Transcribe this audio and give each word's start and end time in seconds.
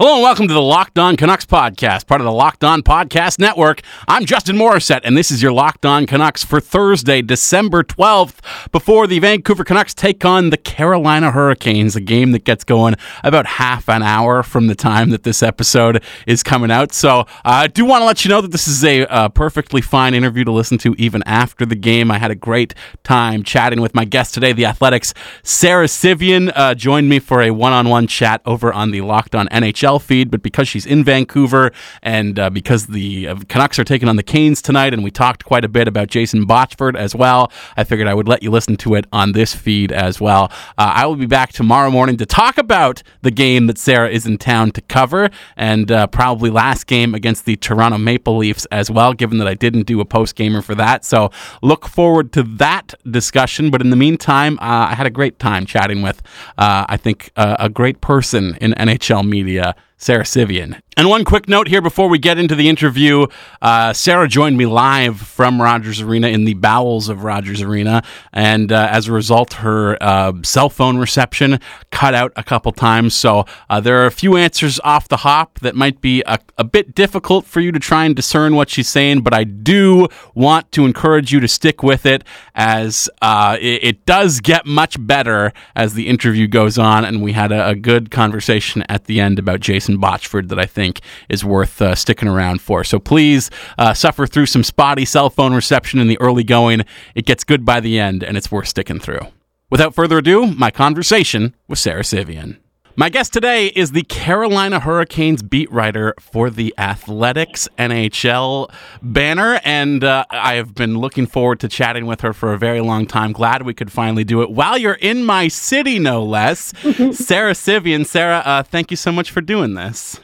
Hello 0.00 0.14
and 0.14 0.22
welcome 0.22 0.46
to 0.46 0.54
the 0.54 0.62
Locked 0.62 0.96
On 0.96 1.16
Canucks 1.16 1.44
podcast, 1.44 2.06
part 2.06 2.20
of 2.20 2.24
the 2.24 2.30
Locked 2.30 2.62
On 2.62 2.82
Podcast 2.82 3.40
Network. 3.40 3.80
I'm 4.06 4.26
Justin 4.26 4.54
Morissette, 4.54 5.00
and 5.02 5.16
this 5.16 5.32
is 5.32 5.42
your 5.42 5.50
Locked 5.50 5.84
On 5.84 6.06
Canucks 6.06 6.44
for 6.44 6.60
Thursday, 6.60 7.20
December 7.20 7.82
12th, 7.82 8.70
before 8.70 9.08
the 9.08 9.18
Vancouver 9.18 9.64
Canucks 9.64 9.94
take 9.94 10.24
on 10.24 10.50
the 10.50 10.56
Carolina 10.56 11.32
Hurricanes, 11.32 11.96
a 11.96 12.00
game 12.00 12.30
that 12.30 12.44
gets 12.44 12.62
going 12.62 12.94
about 13.24 13.44
half 13.46 13.88
an 13.88 14.04
hour 14.04 14.44
from 14.44 14.68
the 14.68 14.76
time 14.76 15.10
that 15.10 15.24
this 15.24 15.42
episode 15.42 16.00
is 16.28 16.44
coming 16.44 16.70
out. 16.70 16.92
So 16.92 17.22
uh, 17.22 17.26
I 17.44 17.66
do 17.66 17.84
want 17.84 18.02
to 18.02 18.06
let 18.06 18.24
you 18.24 18.28
know 18.28 18.40
that 18.40 18.52
this 18.52 18.68
is 18.68 18.84
a 18.84 19.04
uh, 19.06 19.30
perfectly 19.30 19.80
fine 19.80 20.14
interview 20.14 20.44
to 20.44 20.52
listen 20.52 20.78
to 20.78 20.94
even 20.96 21.24
after 21.26 21.66
the 21.66 21.74
game. 21.74 22.12
I 22.12 22.18
had 22.18 22.30
a 22.30 22.36
great 22.36 22.72
time 23.02 23.42
chatting 23.42 23.80
with 23.80 23.96
my 23.96 24.04
guest 24.04 24.32
today, 24.32 24.52
the 24.52 24.66
Athletic's 24.66 25.12
Sara 25.42 25.88
Civian, 25.88 26.50
uh, 26.50 26.74
joined 26.74 27.08
me 27.08 27.18
for 27.18 27.42
a 27.42 27.50
one 27.50 27.72
on 27.72 27.88
one 27.88 28.06
chat 28.06 28.42
over 28.46 28.72
on 28.72 28.92
the 28.92 29.00
Locked 29.00 29.34
On 29.34 29.48
NHL 29.48 29.87
feed, 29.96 30.30
but 30.30 30.42
because 30.42 30.68
she's 30.68 30.84
in 30.84 31.04
Vancouver 31.04 31.72
and 32.02 32.38
uh, 32.38 32.50
because 32.50 32.88
the 32.88 33.28
uh, 33.28 33.36
Canucks 33.48 33.78
are 33.78 33.84
taking 33.84 34.08
on 34.08 34.16
the 34.16 34.22
Canes 34.22 34.60
tonight, 34.60 34.92
and 34.92 35.02
we 35.02 35.10
talked 35.10 35.44
quite 35.44 35.64
a 35.64 35.68
bit 35.68 35.88
about 35.88 36.08
Jason 36.08 36.46
Botchford 36.46 36.96
as 36.96 37.14
well, 37.14 37.50
I 37.76 37.84
figured 37.84 38.08
I 38.08 38.14
would 38.14 38.28
let 38.28 38.42
you 38.42 38.50
listen 38.50 38.76
to 38.78 38.96
it 38.96 39.06
on 39.12 39.32
this 39.32 39.54
feed 39.54 39.92
as 39.92 40.20
well. 40.20 40.52
Uh, 40.76 40.92
I 40.94 41.06
will 41.06 41.16
be 41.16 41.26
back 41.26 41.52
tomorrow 41.52 41.90
morning 41.90 42.16
to 42.18 42.26
talk 42.26 42.58
about 42.58 43.02
the 43.22 43.30
game 43.30 43.68
that 43.68 43.78
Sarah 43.78 44.10
is 44.10 44.26
in 44.26 44.36
town 44.36 44.72
to 44.72 44.80
cover, 44.82 45.30
and 45.56 45.90
uh, 45.90 46.06
probably 46.08 46.50
last 46.50 46.86
game 46.86 47.14
against 47.14 47.44
the 47.44 47.56
Toronto 47.56 47.96
Maple 47.98 48.36
Leafs 48.36 48.66
as 48.66 48.90
well, 48.90 49.14
given 49.14 49.38
that 49.38 49.48
I 49.48 49.54
didn't 49.54 49.86
do 49.86 50.00
a 50.00 50.04
post 50.04 50.34
gamer 50.34 50.60
for 50.60 50.74
that. 50.74 51.04
So 51.04 51.30
look 51.62 51.86
forward 51.86 52.32
to 52.32 52.42
that 52.42 52.94
discussion. 53.08 53.70
But 53.70 53.80
in 53.80 53.90
the 53.90 53.96
meantime, 53.96 54.58
uh, 54.60 54.88
I 54.90 54.94
had 54.94 55.06
a 55.06 55.10
great 55.10 55.38
time 55.38 55.66
chatting 55.66 56.02
with, 56.02 56.20
uh, 56.58 56.84
I 56.88 56.96
think, 56.96 57.30
a 57.36 57.68
great 57.68 58.00
person 58.00 58.56
in 58.60 58.72
NHL 58.72 59.26
media 59.26 59.74
uh, 59.78 59.87
Sara 59.98 60.24
Civian. 60.24 60.80
And 60.96 61.08
one 61.08 61.24
quick 61.24 61.48
note 61.48 61.68
here 61.68 61.80
before 61.80 62.08
we 62.08 62.18
get 62.18 62.38
into 62.38 62.56
the 62.56 62.68
interview 62.68 63.28
uh, 63.62 63.92
Sara 63.92 64.26
joined 64.26 64.56
me 64.58 64.66
live 64.66 65.20
from 65.20 65.62
Rogers 65.62 66.00
Arena 66.00 66.26
in 66.26 66.44
the 66.44 66.54
bowels 66.54 67.08
of 67.08 67.22
Rogers 67.22 67.62
Arena. 67.62 68.02
And 68.32 68.72
uh, 68.72 68.88
as 68.90 69.06
a 69.06 69.12
result, 69.12 69.54
her 69.54 69.96
uh, 70.00 70.32
cell 70.42 70.68
phone 70.68 70.98
reception 70.98 71.60
cut 71.92 72.14
out 72.14 72.32
a 72.34 72.42
couple 72.42 72.72
times. 72.72 73.14
So 73.14 73.44
uh, 73.70 73.78
there 73.78 74.02
are 74.02 74.06
a 74.06 74.10
few 74.10 74.36
answers 74.36 74.80
off 74.82 75.06
the 75.06 75.18
hop 75.18 75.60
that 75.60 75.76
might 75.76 76.00
be 76.00 76.22
a, 76.26 76.40
a 76.56 76.64
bit 76.64 76.96
difficult 76.96 77.46
for 77.46 77.60
you 77.60 77.70
to 77.70 77.78
try 77.78 78.04
and 78.04 78.16
discern 78.16 78.56
what 78.56 78.68
she's 78.68 78.88
saying. 78.88 79.20
But 79.20 79.34
I 79.34 79.44
do 79.44 80.08
want 80.34 80.72
to 80.72 80.84
encourage 80.84 81.32
you 81.32 81.38
to 81.38 81.48
stick 81.48 81.84
with 81.84 82.06
it 82.06 82.24
as 82.56 83.08
uh, 83.22 83.56
it, 83.60 83.84
it, 83.84 84.06
does 84.08 84.40
get 84.40 84.64
much 84.64 84.96
better 85.06 85.52
as 85.76 85.94
the 85.94 86.08
interview 86.08 86.48
goes 86.48 86.76
on. 86.76 87.04
And 87.04 87.22
we 87.22 87.32
had 87.32 87.52
a, 87.52 87.68
a 87.68 87.74
good 87.76 88.10
conversation 88.10 88.82
at 88.88 89.04
the 89.04 89.20
end 89.20 89.38
about 89.38 89.60
Jason 89.60 89.87
Botchford 89.96 90.48
that 90.48 90.58
I 90.58 90.66
think 90.66 91.00
is 91.28 91.44
worth 91.44 91.80
uh, 91.80 91.94
sticking 91.94 92.28
around 92.28 92.60
for. 92.60 92.84
So 92.84 92.98
please 92.98 93.50
uh, 93.78 93.94
suffer 93.94 94.26
through 94.26 94.46
some 94.46 94.62
spotty 94.62 95.04
cell 95.04 95.30
phone 95.30 95.54
reception 95.54 96.00
in 96.00 96.08
the 96.08 96.20
early 96.20 96.44
going. 96.44 96.84
It 97.14 97.24
gets 97.24 97.44
good 97.44 97.64
by 97.64 97.80
the 97.80 97.98
end, 97.98 98.22
and 98.22 98.36
it's 98.36 98.52
worth 98.52 98.68
sticking 98.68 99.00
through. 99.00 99.26
Without 99.70 99.94
further 99.94 100.18
ado, 100.18 100.46
my 100.46 100.70
conversation 100.70 101.54
with 101.66 101.78
Sara 101.78 102.04
Civian. 102.04 102.58
My 102.98 103.10
guest 103.10 103.32
today 103.32 103.68
is 103.68 103.92
the 103.92 104.02
Carolina 104.02 104.80
Hurricanes 104.80 105.40
beat 105.40 105.70
writer 105.70 106.14
for 106.18 106.50
the 106.50 106.74
Athletic's 106.76 107.68
NHL 107.78 108.72
banner, 109.00 109.60
and 109.62 110.02
uh, 110.02 110.24
I 110.30 110.54
have 110.54 110.74
been 110.74 110.98
looking 110.98 111.28
forward 111.28 111.60
to 111.60 111.68
chatting 111.68 112.06
with 112.06 112.22
her 112.22 112.32
for 112.32 112.52
a 112.52 112.58
very 112.58 112.80
long 112.80 113.06
time. 113.06 113.30
Glad 113.30 113.62
we 113.62 113.72
could 113.72 113.92
finally 113.92 114.24
do 114.24 114.42
it 114.42 114.50
while 114.50 114.76
you're 114.76 114.94
in 114.94 115.24
my 115.24 115.46
city, 115.46 116.00
no 116.00 116.24
less. 116.24 116.72
Sara 117.12 117.54
Civian. 117.54 118.04
Sarah, 118.04 118.42
uh, 118.44 118.64
thank 118.64 118.90
you 118.90 118.96
so 118.96 119.12
much 119.12 119.30
for 119.30 119.42
doing 119.42 119.74
this. 119.74 120.18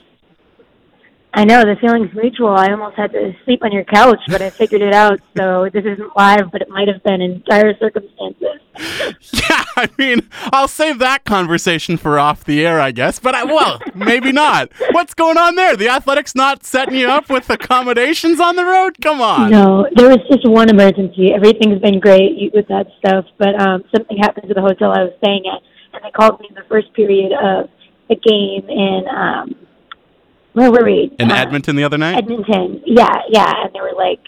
I 1.36 1.44
know 1.44 1.62
the 1.62 1.74
feeling's 1.80 2.14
mutual. 2.14 2.50
I 2.50 2.70
almost 2.70 2.96
had 2.96 3.10
to 3.12 3.32
sleep 3.44 3.64
on 3.64 3.72
your 3.72 3.82
couch, 3.82 4.20
but 4.28 4.40
I 4.40 4.50
figured 4.50 4.82
it 4.82 4.94
out. 4.94 5.18
So 5.36 5.68
this 5.72 5.84
isn't 5.84 6.16
live, 6.16 6.52
but 6.52 6.62
it 6.62 6.68
might 6.68 6.86
have 6.86 7.02
been 7.02 7.20
in 7.20 7.42
dire 7.44 7.76
circumstances. 7.78 8.60
yeah, 9.32 9.64
I 9.76 9.88
mean, 9.98 10.28
I'll 10.53 10.69
save 10.69 11.00
that 11.00 11.25
conversation 11.25 11.97
for 11.97 12.20
off 12.20 12.44
the 12.44 12.64
air, 12.64 12.81
I 12.81 12.92
guess. 12.92 13.19
But 13.19 13.34
I, 13.34 13.42
well, 13.42 13.81
maybe 13.97 14.31
not. 14.31 14.70
What's 14.92 15.12
going 15.12 15.36
on 15.36 15.56
there? 15.56 15.76
The 15.76 15.88
Athletic's 15.88 16.36
not 16.36 16.64
setting 16.64 16.94
you 16.94 17.09
up 17.09 17.28
with 17.28 17.50
accommodations 17.50 18.38
on 18.38 18.54
the 18.54 18.64
road? 18.64 18.98
Come 19.03 19.20
on. 19.20 19.50
No, 19.50 19.88
there 19.97 20.09
was 20.09 20.20
just 20.30 20.48
one 20.48 20.70
emergency. 20.70 21.32
Everything's 21.34 21.80
been 21.80 21.98
great 21.98 22.53
with 22.54 22.69
that 22.69 22.86
stuff, 22.98 23.25
but 23.38 23.60
um, 23.60 23.82
something 23.92 24.19
happened 24.19 24.47
to 24.48 24.54
the 24.54 24.62
hotel 24.62 24.92
I 24.92 25.03
was 25.03 25.14
staying 25.19 25.44
at, 25.53 25.60
and 25.94 26.04
they 26.04 26.12
called 26.12 26.38
me 26.38 26.47
in 26.48 26.54
the 26.54 26.64
first 26.69 26.92
period 26.94 27.32
of 27.32 27.69
the 28.09 28.14
game, 28.14 28.69
and 28.69 29.06
um, 29.09 29.63
where 30.54 30.70
were 30.70 30.84
we? 30.84 31.15
In 31.19 31.31
uh, 31.31 31.34
Edmonton 31.34 31.76
the 31.76 31.84
other 31.84 31.98
night? 31.98 32.16
Edmonton. 32.16 32.82
Yeah, 32.87 33.15
yeah. 33.28 33.53
And 33.65 33.75
they 33.75 33.81
were 33.81 33.92
like, 33.97 34.20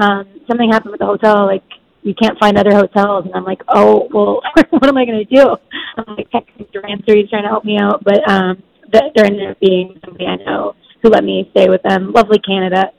um, 0.00 0.26
something 0.48 0.70
happened 0.70 0.92
with 0.92 1.00
the 1.00 1.06
hotel, 1.06 1.46
like 1.46 1.62
you 2.02 2.14
can't 2.14 2.38
find 2.38 2.58
other 2.58 2.72
hotels 2.72 3.24
and 3.24 3.34
I'm 3.34 3.44
like, 3.44 3.62
Oh, 3.68 4.08
well 4.12 4.40
what 4.70 4.86
am 4.86 4.96
I 4.96 5.04
gonna 5.04 5.24
do? 5.24 5.56
I'm 5.96 6.16
like 6.16 6.30
texting 6.30 6.70
Durant 6.72 7.02
he's 7.06 7.28
trying 7.30 7.42
to 7.42 7.48
help 7.48 7.64
me 7.64 7.78
out 7.78 8.04
but 8.04 8.28
um 8.30 8.62
there 8.92 9.24
ended 9.24 9.50
up 9.50 9.60
being 9.60 9.98
somebody 10.04 10.26
I 10.26 10.36
know 10.36 10.76
who 11.02 11.08
let 11.10 11.24
me 11.24 11.48
stay 11.50 11.68
with 11.68 11.82
them. 11.82 12.12
Lovely 12.12 12.38
Canada. 12.38 12.92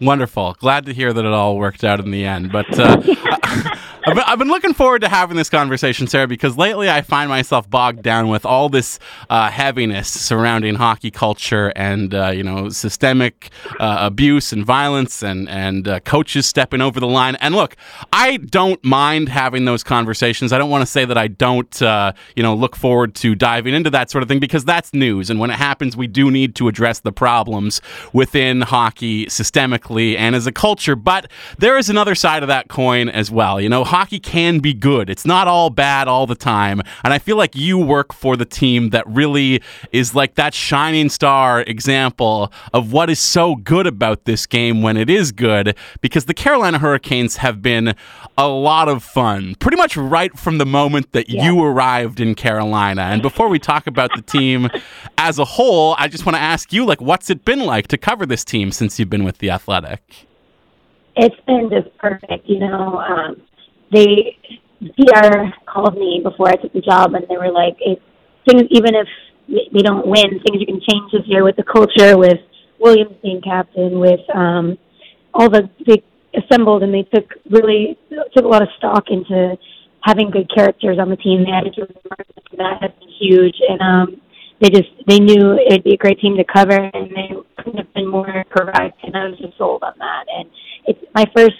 Wonderful. 0.00 0.54
Glad 0.58 0.86
to 0.86 0.94
hear 0.94 1.12
that 1.12 1.24
it 1.24 1.32
all 1.32 1.56
worked 1.56 1.84
out 1.84 2.00
in 2.00 2.10
the 2.10 2.24
end. 2.24 2.50
But 2.50 2.66
uh, 2.78 3.00
I've, 4.04 4.16
been, 4.16 4.24
I've 4.26 4.38
been 4.38 4.48
looking 4.48 4.74
forward 4.74 5.02
to 5.02 5.08
having 5.08 5.36
this 5.36 5.48
conversation, 5.48 6.08
Sarah, 6.08 6.26
because 6.26 6.58
lately 6.58 6.90
I 6.90 7.02
find 7.02 7.28
myself 7.28 7.70
bogged 7.70 8.02
down 8.02 8.26
with 8.26 8.44
all 8.44 8.68
this 8.68 8.98
uh, 9.30 9.48
heaviness 9.48 10.08
surrounding 10.08 10.74
hockey 10.74 11.12
culture 11.12 11.72
and 11.76 12.12
uh, 12.12 12.30
you 12.30 12.42
know 12.42 12.68
systemic 12.68 13.50
uh, 13.78 13.98
abuse 14.00 14.52
and 14.52 14.66
violence 14.66 15.22
and 15.22 15.48
and 15.48 15.86
uh, 15.86 16.00
coaches 16.00 16.46
stepping 16.46 16.80
over 16.80 16.98
the 16.98 17.06
line. 17.06 17.36
And 17.36 17.54
look, 17.54 17.76
I 18.12 18.38
don't 18.38 18.82
mind 18.84 19.28
having 19.28 19.66
those 19.66 19.84
conversations. 19.84 20.52
I 20.52 20.58
don't 20.58 20.70
want 20.70 20.82
to 20.82 20.90
say 20.90 21.04
that 21.04 21.16
I 21.16 21.28
don't 21.28 21.80
uh, 21.80 22.12
you 22.34 22.42
know 22.42 22.56
look 22.56 22.74
forward 22.74 23.14
to 23.16 23.36
diving 23.36 23.72
into 23.72 23.90
that 23.90 24.10
sort 24.10 24.22
of 24.22 24.28
thing 24.28 24.40
because 24.40 24.64
that's 24.64 24.92
news. 24.92 25.30
And 25.30 25.38
when 25.38 25.50
it 25.50 25.58
happens, 25.58 25.96
we 25.96 26.08
do 26.08 26.28
need 26.28 26.56
to 26.56 26.66
address 26.66 26.98
the 26.98 27.12
problems 27.12 27.80
within 28.12 28.62
hockey 28.62 29.26
systemically 29.26 30.18
and 30.18 30.34
as 30.34 30.48
a 30.48 30.52
culture. 30.52 30.96
But 30.96 31.30
there 31.58 31.78
is 31.78 31.88
another 31.88 32.16
side 32.16 32.42
of 32.42 32.48
that 32.48 32.66
coin 32.66 33.08
as 33.08 33.30
well. 33.30 33.60
You 33.60 33.68
know 33.68 33.91
hockey 33.92 34.18
can 34.18 34.58
be 34.58 34.72
good. 34.72 35.10
It's 35.10 35.26
not 35.26 35.46
all 35.46 35.68
bad 35.68 36.08
all 36.08 36.26
the 36.26 36.34
time. 36.34 36.80
And 37.04 37.12
I 37.12 37.18
feel 37.18 37.36
like 37.36 37.54
you 37.54 37.76
work 37.76 38.14
for 38.14 38.38
the 38.38 38.46
team 38.46 38.88
that 38.88 39.06
really 39.06 39.60
is 39.92 40.14
like 40.14 40.36
that 40.36 40.54
shining 40.54 41.10
star 41.10 41.60
example 41.60 42.50
of 42.72 42.90
what 42.90 43.10
is 43.10 43.18
so 43.18 43.54
good 43.54 43.86
about 43.86 44.24
this 44.24 44.46
game 44.46 44.80
when 44.80 44.96
it 44.96 45.10
is 45.10 45.30
good, 45.30 45.76
because 46.00 46.24
the 46.24 46.32
Carolina 46.32 46.78
Hurricanes 46.78 47.36
have 47.36 47.60
been 47.60 47.94
a 48.38 48.48
lot 48.48 48.88
of 48.88 49.04
fun 49.04 49.56
pretty 49.56 49.76
much 49.76 49.94
right 49.94 50.38
from 50.38 50.56
the 50.56 50.64
moment 50.64 51.12
that 51.12 51.28
yeah. 51.28 51.44
you 51.44 51.62
arrived 51.62 52.18
in 52.18 52.34
Carolina. 52.34 53.02
And 53.02 53.20
before 53.20 53.48
we 53.48 53.58
talk 53.58 53.86
about 53.86 54.10
the 54.16 54.22
team 54.22 54.70
as 55.18 55.38
a 55.38 55.44
whole, 55.44 55.96
I 55.98 56.08
just 56.08 56.24
want 56.24 56.36
to 56.36 56.42
ask 56.42 56.72
you, 56.72 56.86
like, 56.86 57.02
what's 57.02 57.28
it 57.28 57.44
been 57.44 57.60
like 57.60 57.88
to 57.88 57.98
cover 57.98 58.24
this 58.24 58.42
team 58.42 58.72
since 58.72 58.98
you've 58.98 59.10
been 59.10 59.24
with 59.24 59.36
the 59.36 59.50
Athletic? 59.50 60.26
It's 61.14 61.36
been 61.46 61.68
just 61.68 61.94
perfect, 61.98 62.48
you 62.48 62.58
know. 62.58 62.98
Um, 62.98 63.42
they 63.92 64.38
PR 64.96 65.52
called 65.66 65.94
me 65.94 66.20
before 66.22 66.48
I 66.48 66.56
took 66.56 66.72
the 66.72 66.80
job, 66.80 67.14
and 67.14 67.24
they 67.28 67.36
were 67.36 67.52
like, 67.52 67.76
if 67.80 67.98
things, 68.48 68.64
even 68.70 68.94
if 68.94 69.08
they 69.48 69.82
don't 69.82 70.06
win, 70.06 70.40
things 70.42 70.60
you 70.60 70.66
can 70.66 70.80
change 70.80 71.12
this 71.12 71.22
year 71.26 71.44
with 71.44 71.56
the 71.56 71.64
culture, 71.64 72.18
with 72.18 72.38
Williams 72.80 73.16
being 73.22 73.40
captain, 73.42 74.00
with 74.00 74.20
um, 74.34 74.78
all 75.34 75.48
the 75.48 75.70
they 75.86 76.02
assembled, 76.34 76.82
and 76.82 76.92
they 76.92 77.06
took 77.14 77.30
really 77.50 77.98
took 78.34 78.44
a 78.44 78.48
lot 78.48 78.62
of 78.62 78.68
stock 78.78 79.04
into 79.08 79.56
having 80.02 80.30
good 80.30 80.50
characters 80.52 80.98
on 80.98 81.10
the 81.10 81.16
team. 81.16 81.44
They 81.44 81.52
added 81.52 81.74
to 81.74 81.86
that 82.58 82.82
has 82.82 82.90
been 82.98 83.08
huge, 83.20 83.56
and 83.68 83.80
um, 83.80 84.20
they 84.60 84.68
just 84.68 84.90
they 85.06 85.18
knew 85.18 85.58
it'd 85.66 85.84
be 85.84 85.94
a 85.94 85.96
great 85.96 86.20
team 86.20 86.36
to 86.36 86.44
cover, 86.44 86.90
and 86.92 87.10
they 87.10 87.30
couldn't 87.58 87.78
have 87.78 87.94
been 87.94 88.08
more 88.08 88.44
correct. 88.50 88.98
And 89.02 89.16
I 89.16 89.28
was 89.28 89.38
just 89.38 89.56
sold 89.58 89.82
on 89.82 89.94
that. 89.98 90.24
And 90.36 90.50
it's 90.86 91.00
my 91.14 91.24
first 91.34 91.56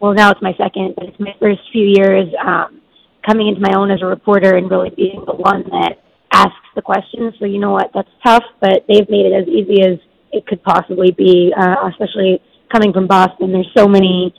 well, 0.00 0.14
now 0.14 0.30
it's 0.30 0.42
my 0.42 0.54
second, 0.58 0.94
but 0.96 1.06
it's 1.06 1.20
my 1.20 1.34
first 1.40 1.60
few 1.72 1.86
years 1.86 2.28
um, 2.44 2.80
coming 3.26 3.48
into 3.48 3.60
my 3.60 3.72
own 3.76 3.90
as 3.90 4.00
a 4.02 4.06
reporter 4.06 4.56
and 4.56 4.70
really 4.70 4.90
being 4.90 5.22
the 5.26 5.34
one 5.34 5.64
that 5.70 5.98
asks 6.32 6.68
the 6.74 6.82
questions. 6.82 7.34
So 7.38 7.46
you 7.46 7.58
know 7.58 7.72
what, 7.72 7.90
that's 7.94 8.08
tough, 8.24 8.44
but 8.60 8.84
they've 8.88 9.08
made 9.08 9.26
it 9.26 9.32
as 9.32 9.48
easy 9.48 9.82
as 9.82 9.98
it 10.32 10.46
could 10.46 10.62
possibly 10.62 11.10
be, 11.12 11.52
uh, 11.56 11.88
especially 11.88 12.40
coming 12.70 12.92
from 12.92 13.06
Boston. 13.06 13.52
There's 13.52 13.70
so 13.76 13.88
many 13.88 14.34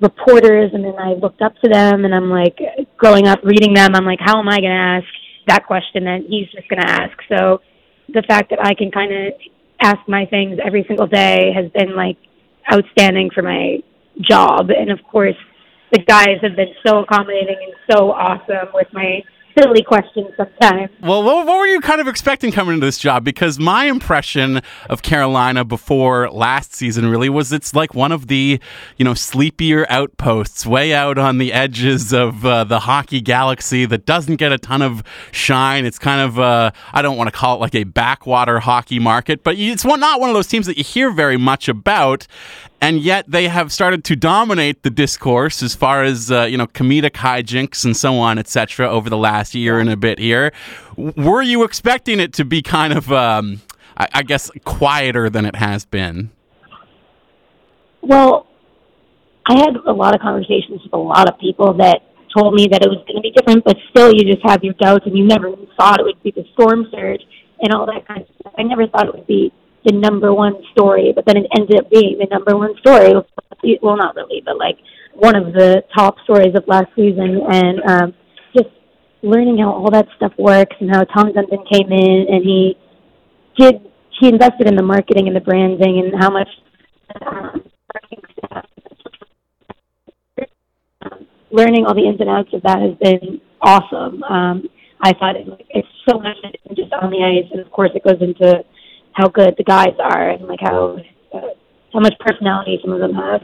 reporters, 0.00 0.70
and 0.72 0.84
then 0.84 0.94
I 0.98 1.14
looked 1.14 1.42
up 1.42 1.54
to 1.62 1.68
them, 1.68 2.04
and 2.04 2.14
I'm 2.14 2.30
like, 2.30 2.58
growing 2.96 3.26
up 3.26 3.40
reading 3.42 3.74
them, 3.74 3.94
I'm 3.94 4.04
like, 4.04 4.20
how 4.20 4.38
am 4.38 4.48
I 4.48 4.60
going 4.60 4.70
to 4.70 5.02
ask 5.02 5.06
that 5.46 5.66
question 5.66 6.04
that 6.04 6.20
he's 6.28 6.48
just 6.50 6.68
going 6.68 6.80
to 6.80 6.88
ask? 6.88 7.16
So 7.28 7.60
the 8.08 8.22
fact 8.22 8.50
that 8.50 8.64
I 8.64 8.74
can 8.74 8.90
kind 8.90 9.12
of 9.12 9.32
ask 9.80 9.98
my 10.08 10.26
things 10.26 10.58
every 10.64 10.84
single 10.88 11.06
day 11.06 11.52
has 11.54 11.70
been 11.72 11.94
like 11.94 12.16
outstanding 12.72 13.30
for 13.34 13.42
my 13.42 13.78
job. 14.20 14.70
And 14.70 14.90
of 14.90 15.02
course, 15.04 15.36
the 15.92 16.00
guys 16.00 16.38
have 16.42 16.56
been 16.56 16.74
so 16.86 16.98
accommodating 16.98 17.56
and 17.62 17.74
so 17.90 18.10
awesome 18.12 18.68
with 18.74 18.88
my 18.92 19.22
silly 19.58 19.82
questions 19.82 20.26
sometimes. 20.36 20.90
Well, 21.00 21.22
what, 21.22 21.46
what, 21.46 21.58
were 21.58 21.66
you 21.66 21.80
kind 21.80 22.00
of 22.00 22.08
expecting 22.08 22.52
coming 22.52 22.74
into 22.74 22.86
this 22.86 22.98
job? 22.98 23.24
Because 23.24 23.58
my 23.58 23.86
impression 23.86 24.60
of 24.90 25.02
Carolina 25.02 25.64
before 25.64 26.30
last 26.30 26.74
season 26.74 27.06
really 27.06 27.28
was 27.28 27.52
it's 27.52 27.74
like 27.74 27.94
one 27.94 28.12
of 28.12 28.26
the, 28.26 28.60
you 28.96 29.04
know, 29.04 29.14
sleepier 29.14 29.86
outposts 29.88 30.66
way 30.66 30.92
out 30.92 31.16
on 31.16 31.38
the 31.38 31.52
edges 31.52 32.12
of 32.12 32.44
uh, 32.44 32.64
the 32.64 32.80
hockey 32.80 33.20
galaxy 33.20 33.86
that 33.86 34.04
doesn't 34.04 34.36
get 34.36 34.52
a 34.52 34.58
ton 34.58 34.82
of 34.82 35.02
shine. 35.32 35.86
It's 35.86 35.98
kind 35.98 36.20
of, 36.20 36.38
uh, 36.38 36.72
I 36.92 37.02
don't 37.02 37.16
want 37.16 37.28
to 37.28 37.36
call 37.36 37.56
it 37.56 37.60
like 37.60 37.74
a 37.74 37.84
backwater 37.84 38.60
hockey 38.60 38.98
market, 38.98 39.42
but 39.42 39.56
it's 39.56 39.84
not 39.84 40.20
one 40.20 40.28
of 40.28 40.34
those 40.34 40.48
teams 40.48 40.66
that 40.66 40.76
you 40.76 40.84
hear 40.84 41.10
very 41.10 41.38
much 41.38 41.68
about 41.68 42.26
and 42.80 43.00
yet 43.00 43.24
they 43.28 43.48
have 43.48 43.72
started 43.72 44.04
to 44.04 44.16
dominate 44.16 44.82
the 44.82 44.90
discourse 44.90 45.62
as 45.62 45.74
far 45.74 46.02
as 46.02 46.30
uh, 46.30 46.44
you 46.44 46.56
know 46.56 46.66
comedic 46.66 47.12
hijinks 47.12 47.84
and 47.84 47.96
so 47.96 48.14
on 48.14 48.38
etc 48.38 48.88
over 48.88 49.10
the 49.10 49.16
last 49.16 49.54
year 49.54 49.78
and 49.78 49.90
a 49.90 49.96
bit 49.96 50.18
here. 50.18 50.52
Were 50.96 51.42
you 51.42 51.64
expecting 51.64 52.20
it 52.20 52.32
to 52.34 52.44
be 52.44 52.62
kind 52.62 52.92
of 52.92 53.12
um, 53.12 53.60
I, 53.96 54.08
I, 54.14 54.22
guess 54.22 54.50
quieter 54.64 55.28
than 55.30 55.44
it 55.44 55.56
has 55.56 55.84
been? 55.84 56.30
Well 58.02 58.46
i 59.48 59.56
had 59.56 59.76
a 59.86 59.92
lot 59.92 60.14
of 60.14 60.20
conversations 60.20 60.82
with 60.82 60.92
a 60.92 60.98
lot 60.98 61.28
of 61.28 61.38
people 61.38 61.74
that 61.74 62.02
told 62.36 62.52
me 62.54 62.66
that 62.66 62.82
it 62.82 62.88
was 62.88 62.98
going 63.06 63.14
to 63.14 63.22
be 63.22 63.30
different 63.30 63.64
but 63.64 63.76
still 63.90 64.12
you 64.12 64.24
just 64.24 64.44
have 64.44 64.62
your 64.64 64.74
doubts 64.74 65.06
and 65.06 65.16
you 65.16 65.24
never 65.24 65.52
thought 65.76 66.00
it 66.00 66.02
would 66.02 66.20
be 66.22 66.32
the 66.32 66.44
storm 66.54 66.86
surge 66.90 67.22
and 67.60 67.72
all 67.72 67.86
that 67.86 68.06
kind 68.06 68.22
of 68.22 68.28
stuff. 68.40 68.52
I 68.58 68.62
never 68.62 68.86
thought 68.86 69.08
it 69.08 69.14
would 69.14 69.26
be 69.26 69.52
the 69.86 69.92
number 69.92 70.34
one 70.34 70.54
story, 70.72 71.12
but 71.14 71.24
then 71.26 71.36
it 71.38 71.46
ended 71.56 71.78
up 71.78 71.90
being 71.90 72.18
the 72.18 72.26
number 72.30 72.56
one 72.56 72.74
story. 72.80 73.14
Well, 73.82 73.96
not 73.96 74.14
really, 74.16 74.42
but 74.44 74.58
like 74.58 74.76
one 75.14 75.36
of 75.36 75.54
the 75.54 75.82
top 75.96 76.16
stories 76.24 76.54
of 76.54 76.64
last 76.66 76.88
season, 76.94 77.40
and 77.48 77.80
um, 77.88 78.14
just 78.54 78.68
learning 79.22 79.58
how 79.58 79.72
all 79.72 79.90
that 79.90 80.06
stuff 80.16 80.32
works 80.38 80.76
and 80.80 80.90
how 80.90 81.04
Tom 81.04 81.32
Dundon 81.32 81.64
came 81.72 81.90
in 81.90 82.26
and 82.28 82.44
he 82.44 82.76
did 83.58 83.80
he 84.20 84.28
invested 84.28 84.66
in 84.66 84.76
the 84.76 84.82
marketing 84.82 85.26
and 85.26 85.36
the 85.36 85.40
branding 85.40 86.02
and 86.04 86.22
how 86.22 86.30
much 86.30 86.48
um, 87.26 87.62
learning 91.50 91.84
all 91.86 91.94
the 91.94 92.06
ins 92.06 92.20
and 92.20 92.28
outs 92.28 92.48
of 92.52 92.62
that 92.62 92.80
has 92.80 92.96
been 93.00 93.40
awesome. 93.60 94.22
Um, 94.24 94.68
I 95.00 95.12
thought 95.12 95.36
it, 95.36 95.46
it's 95.70 95.88
so 96.08 96.18
much 96.18 96.36
just 96.74 96.92
on 96.92 97.10
the 97.10 97.22
ice, 97.22 97.50
and 97.52 97.60
of 97.60 97.70
course 97.70 97.90
it 97.94 98.04
goes 98.04 98.20
into 98.20 98.64
how 99.16 99.28
good 99.28 99.54
the 99.56 99.64
guys 99.64 99.96
are 99.98 100.28
and 100.28 100.46
like 100.46 100.60
how 100.60 100.98
uh, 101.32 101.40
how 101.92 102.00
much 102.00 102.12
personality 102.20 102.78
some 102.82 102.92
of 102.92 103.00
them 103.00 103.14
have. 103.14 103.40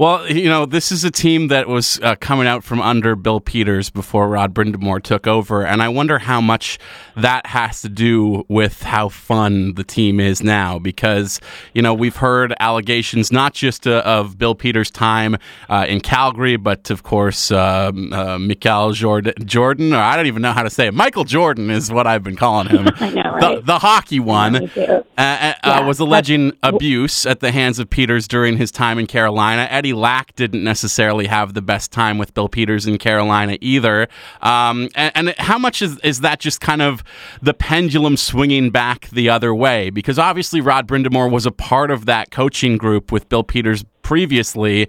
Well, 0.00 0.26
you 0.32 0.48
know, 0.48 0.64
this 0.64 0.92
is 0.92 1.04
a 1.04 1.10
team 1.10 1.48
that 1.48 1.68
was 1.68 2.00
uh, 2.02 2.14
coming 2.14 2.46
out 2.46 2.64
from 2.64 2.80
under 2.80 3.14
Bill 3.14 3.38
Peters 3.38 3.90
before 3.90 4.30
Rod 4.30 4.54
Brind'Amour 4.54 5.02
took 5.02 5.26
over, 5.26 5.62
and 5.62 5.82
I 5.82 5.90
wonder 5.90 6.18
how 6.18 6.40
much 6.40 6.78
that 7.18 7.44
has 7.44 7.82
to 7.82 7.90
do 7.90 8.46
with 8.48 8.82
how 8.82 9.10
fun 9.10 9.74
the 9.74 9.84
team 9.84 10.18
is 10.18 10.42
now. 10.42 10.78
Because 10.78 11.38
you 11.74 11.82
know, 11.82 11.92
we've 11.92 12.16
heard 12.16 12.54
allegations 12.60 13.30
not 13.30 13.52
just 13.52 13.86
uh, 13.86 14.00
of 14.06 14.38
Bill 14.38 14.54
Peters' 14.54 14.90
time 14.90 15.36
uh, 15.68 15.84
in 15.86 16.00
Calgary, 16.00 16.56
but 16.56 16.88
of 16.88 17.02
course, 17.02 17.50
um, 17.50 18.10
uh, 18.14 18.38
Michael 18.38 18.92
Jordan, 18.92 19.34
Jordan, 19.44 19.92
or 19.92 19.98
I 19.98 20.16
don't 20.16 20.28
even 20.28 20.40
know 20.40 20.52
how 20.52 20.62
to 20.62 20.70
say 20.70 20.86
it. 20.86 20.94
Michael 20.94 21.24
Jordan 21.24 21.68
is 21.68 21.92
what 21.92 22.06
I've 22.06 22.22
been 22.22 22.36
calling 22.36 22.68
him. 22.68 22.88
I 23.00 23.10
know, 23.10 23.32
right? 23.32 23.56
the, 23.56 23.60
the 23.60 23.78
hockey 23.78 24.18
one 24.18 24.70
uh, 24.78 25.02
uh, 25.18 25.54
yeah, 25.62 25.80
was 25.86 25.98
alleging 25.98 26.56
abuse 26.62 27.26
at 27.26 27.40
the 27.40 27.52
hands 27.52 27.78
of 27.78 27.90
Peters 27.90 28.26
during 28.26 28.56
his 28.56 28.70
time 28.70 28.98
in 28.98 29.06
Carolina. 29.06 29.68
Eddie 29.70 29.89
Eddie 29.90 29.98
Lack 29.98 30.36
didn't 30.36 30.62
necessarily 30.62 31.26
have 31.26 31.54
the 31.54 31.62
best 31.62 31.90
time 31.90 32.16
with 32.16 32.32
Bill 32.32 32.48
Peters 32.48 32.86
in 32.86 32.96
Carolina 32.96 33.58
either. 33.60 34.06
Um, 34.40 34.88
and, 34.94 35.12
and, 35.16 35.34
how 35.38 35.58
much 35.58 35.82
is, 35.82 35.98
is 36.04 36.20
that 36.20 36.38
just 36.38 36.60
kind 36.60 36.80
of 36.80 37.02
the 37.42 37.52
pendulum 37.52 38.16
swinging 38.16 38.70
back 38.70 39.08
the 39.08 39.28
other 39.28 39.52
way? 39.52 39.90
Because 39.90 40.16
obviously 40.16 40.60
Rod 40.60 40.86
Brind'Amour 40.86 41.28
was 41.28 41.44
a 41.44 41.50
part 41.50 41.90
of 41.90 42.06
that 42.06 42.30
coaching 42.30 42.76
group 42.76 43.10
with 43.10 43.28
Bill 43.28 43.42
Peters 43.42 43.84
previously 44.02 44.88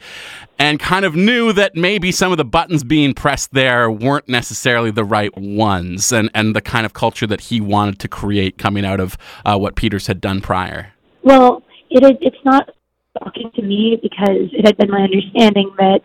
and 0.59 0.79
kind 0.79 1.03
of 1.03 1.15
knew 1.15 1.51
that 1.51 1.75
maybe 1.75 2.11
some 2.11 2.31
of 2.31 2.37
the 2.37 2.45
buttons 2.45 2.83
being 2.83 3.15
pressed 3.15 3.53
there 3.53 3.89
weren't 3.89 4.29
necessarily 4.29 4.91
the 4.91 5.03
right 5.03 5.35
ones 5.35 6.11
and, 6.11 6.29
and 6.35 6.55
the 6.55 6.61
kind 6.61 6.85
of 6.85 6.93
culture 6.93 7.25
that 7.25 7.41
he 7.41 7.59
wanted 7.59 7.97
to 7.97 8.07
create 8.07 8.59
coming 8.59 8.85
out 8.85 8.99
of 8.99 9.17
uh, 9.45 9.57
what 9.57 9.75
Peters 9.75 10.05
had 10.05 10.21
done 10.21 10.41
prior. 10.41 10.93
Well, 11.23 11.63
it 11.89 12.03
is, 12.03 12.17
it's 12.21 12.45
not 12.45 12.69
shocking 13.17 13.51
to 13.55 13.61
me 13.61 13.99
because 14.01 14.49
it 14.51 14.65
had 14.65 14.77
been 14.77 14.89
my 14.89 15.01
understanding 15.01 15.71
that 15.77 16.01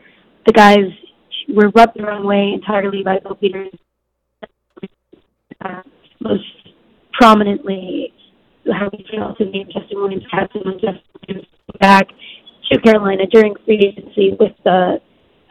the 0.47 0.53
guys 0.53 0.91
were 1.49 1.71
rubbed 1.75 1.97
the 1.97 2.03
wrong 2.03 2.25
way 2.25 2.53
entirely 2.53 3.03
by 3.03 3.19
Bill 3.19 3.35
Peters. 3.35 3.73
Uh, 5.65 5.83
most 6.21 6.45
prominently, 7.13 8.13
how 8.73 8.91
he 8.93 9.05
failed 9.11 9.37
to 9.39 9.45
name 9.45 9.67
Justin 9.67 9.99
Williams 9.99 10.25
captain 10.31 10.63
when 10.65 10.75
Justin 10.75 11.03
Williams 11.29 11.47
back 11.81 12.09
to 12.71 12.81
Carolina 12.81 13.27
during 13.31 13.55
free 13.65 13.79
agency 13.79 14.37
with 14.39 14.53
the 14.65 15.01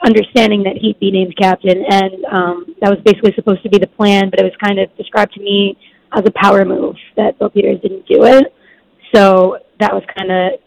understanding 0.05 0.63
that 0.63 0.77
he'd 0.79 0.99
be 0.99 1.11
named 1.11 1.35
captain, 1.37 1.83
and 1.89 2.25
um, 2.25 2.75
that 2.81 2.89
was 2.89 2.99
basically 3.05 3.33
supposed 3.35 3.63
to 3.63 3.69
be 3.69 3.77
the 3.77 3.87
plan. 3.87 4.29
But 4.29 4.39
it 4.39 4.43
was 4.43 4.53
kind 4.63 4.79
of 4.79 4.95
described 4.97 5.33
to 5.33 5.41
me 5.41 5.77
as 6.13 6.23
a 6.25 6.31
power 6.35 6.65
move 6.65 6.95
that 7.15 7.39
Bill 7.39 7.49
Peters 7.49 7.79
didn't 7.81 8.05
do 8.07 8.23
it. 8.25 8.53
So 9.13 9.59
that 9.79 9.93
was 9.93 10.03
kind 10.15 10.31
of 10.31 10.59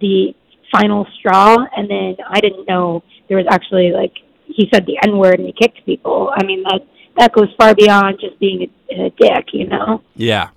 the 0.00 0.34
final 0.72 1.06
straw. 1.18 1.56
And 1.76 1.90
then 1.90 2.16
I 2.28 2.40
didn't 2.40 2.68
know 2.68 3.02
there 3.28 3.36
was 3.36 3.46
actually 3.50 3.92
like 3.92 4.12
he 4.46 4.68
said 4.72 4.86
the 4.86 4.98
N 5.02 5.18
word 5.18 5.38
and 5.38 5.46
he 5.46 5.52
kicked 5.52 5.84
people. 5.86 6.32
I 6.36 6.44
mean 6.44 6.62
that 6.64 6.86
that 7.18 7.32
goes 7.32 7.48
far 7.58 7.74
beyond 7.74 8.18
just 8.20 8.38
being 8.38 8.70
a, 8.90 9.06
a 9.06 9.10
dick, 9.10 9.46
you 9.52 9.66
know. 9.66 10.02
Yeah. 10.14 10.50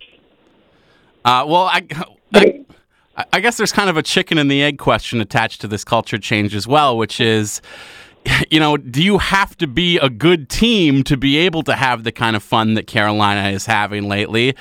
Uh, 1.26 1.46
well, 1.48 1.64
I, 1.64 1.88
I, 2.34 2.66
I 3.32 3.40
guess 3.40 3.58
there's 3.58 3.72
kind 3.72 3.90
of 3.90 3.98
a 3.98 4.04
chicken 4.04 4.38
and 4.38 4.52
the 4.52 4.62
egg 4.62 4.78
question 4.78 5.22
attached 5.22 5.62
to 5.62 5.68
this 5.68 5.84
culture 5.84 6.18
change 6.18 6.54
as 6.54 6.68
well, 6.68 6.98
which 6.98 7.22
is 7.22 7.62
you 8.50 8.60
know, 8.60 8.78
do 8.78 9.04
you 9.04 9.18
have 9.18 9.58
to 9.58 9.68
be 9.68 9.98
a 9.98 10.10
good 10.10 10.50
team 10.50 11.04
to 11.04 11.18
be 11.18 11.38
able 11.38 11.64
to 11.64 11.76
have 11.76 12.04
the 12.04 12.12
kind 12.12 12.36
of 12.36 12.44
fun 12.44 12.74
that 12.76 12.88
Carolina 12.88 13.50
is 13.50 13.66
having 13.66 14.08
lately? 14.08 14.56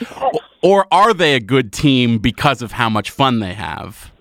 Or 0.63 0.87
are 0.93 1.13
they 1.15 1.35
a 1.35 1.41
good 1.41 1.73
team 1.73 2.19
because 2.19 2.63
of 2.63 2.73
how 2.73 2.89
much 2.89 3.11
fun 3.11 3.41
they 3.41 3.55
have? 3.55 4.12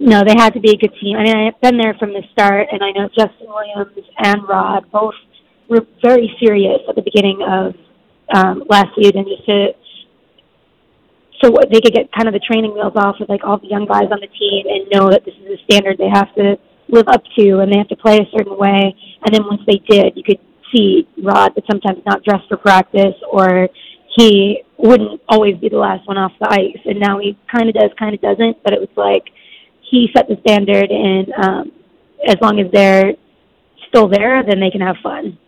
No, 0.00 0.22
they 0.26 0.34
had 0.36 0.54
to 0.54 0.60
be 0.60 0.70
a 0.70 0.76
good 0.76 0.92
team. 1.00 1.16
I 1.16 1.22
mean, 1.22 1.36
I've 1.36 1.60
been 1.60 1.78
there 1.78 1.94
from 1.94 2.10
the 2.10 2.22
start, 2.32 2.68
and 2.72 2.82
I 2.82 2.90
know 2.90 3.08
Justin 3.08 3.46
Williams 3.46 3.96
and 4.18 4.42
Rod 4.48 4.90
both 4.90 5.14
were 5.68 5.86
very 6.02 6.34
serious 6.40 6.80
at 6.88 6.96
the 6.96 7.02
beginning 7.02 7.40
of 7.42 7.74
um, 8.34 8.64
last 8.68 8.88
season, 8.96 9.24
just 9.24 9.46
to 9.46 9.68
so 11.42 11.50
they 11.70 11.80
could 11.80 11.92
get 11.92 12.10
kind 12.12 12.28
of 12.28 12.32
the 12.32 12.40
training 12.40 12.72
wheels 12.72 12.94
off 12.96 13.16
with 13.20 13.28
like 13.28 13.44
all 13.44 13.58
the 13.58 13.66
young 13.66 13.86
guys 13.86 14.08
on 14.10 14.20
the 14.20 14.32
team 14.38 14.64
and 14.66 14.88
know 14.90 15.10
that 15.10 15.24
this 15.24 15.34
is 15.34 15.58
a 15.58 15.64
standard 15.64 15.98
they 15.98 16.08
have 16.08 16.32
to 16.36 16.56
live 16.88 17.08
up 17.08 17.22
to, 17.36 17.58
and 17.60 17.72
they 17.72 17.78
have 17.78 17.88
to 17.88 17.96
play 17.96 18.18
a 18.18 18.36
certain 18.36 18.56
way. 18.56 18.94
And 19.24 19.34
then 19.34 19.44
once 19.44 19.60
they 19.66 19.80
did, 19.88 20.16
you 20.16 20.22
could 20.22 20.40
see 20.74 21.06
Rod 21.22 21.54
would 21.54 21.64
sometimes 21.70 22.02
not 22.06 22.24
dress 22.24 22.40
for 22.48 22.56
practice, 22.56 23.14
or 23.30 23.68
he 24.16 24.62
wouldn't 24.78 25.20
always 25.28 25.56
be 25.58 25.68
the 25.68 25.76
last 25.76 26.06
one 26.06 26.18
off 26.18 26.32
the 26.40 26.48
ice. 26.50 26.80
And 26.84 27.00
now 27.00 27.18
he 27.18 27.36
kind 27.50 27.68
of 27.68 27.74
does, 27.74 27.90
kind 27.98 28.14
of 28.14 28.20
doesn't. 28.20 28.62
But 28.62 28.72
it 28.72 28.80
was 28.80 28.92
like 28.96 29.24
he 29.94 30.10
set 30.14 30.26
the 30.28 30.36
standard, 30.46 30.90
and 30.90 31.32
um, 31.34 31.72
as 32.26 32.36
long 32.42 32.58
as 32.58 32.70
they're 32.72 33.12
still 33.88 34.08
there, 34.08 34.42
then 34.42 34.58
they 34.58 34.70
can 34.70 34.80
have 34.80 34.96
fun. 35.02 35.38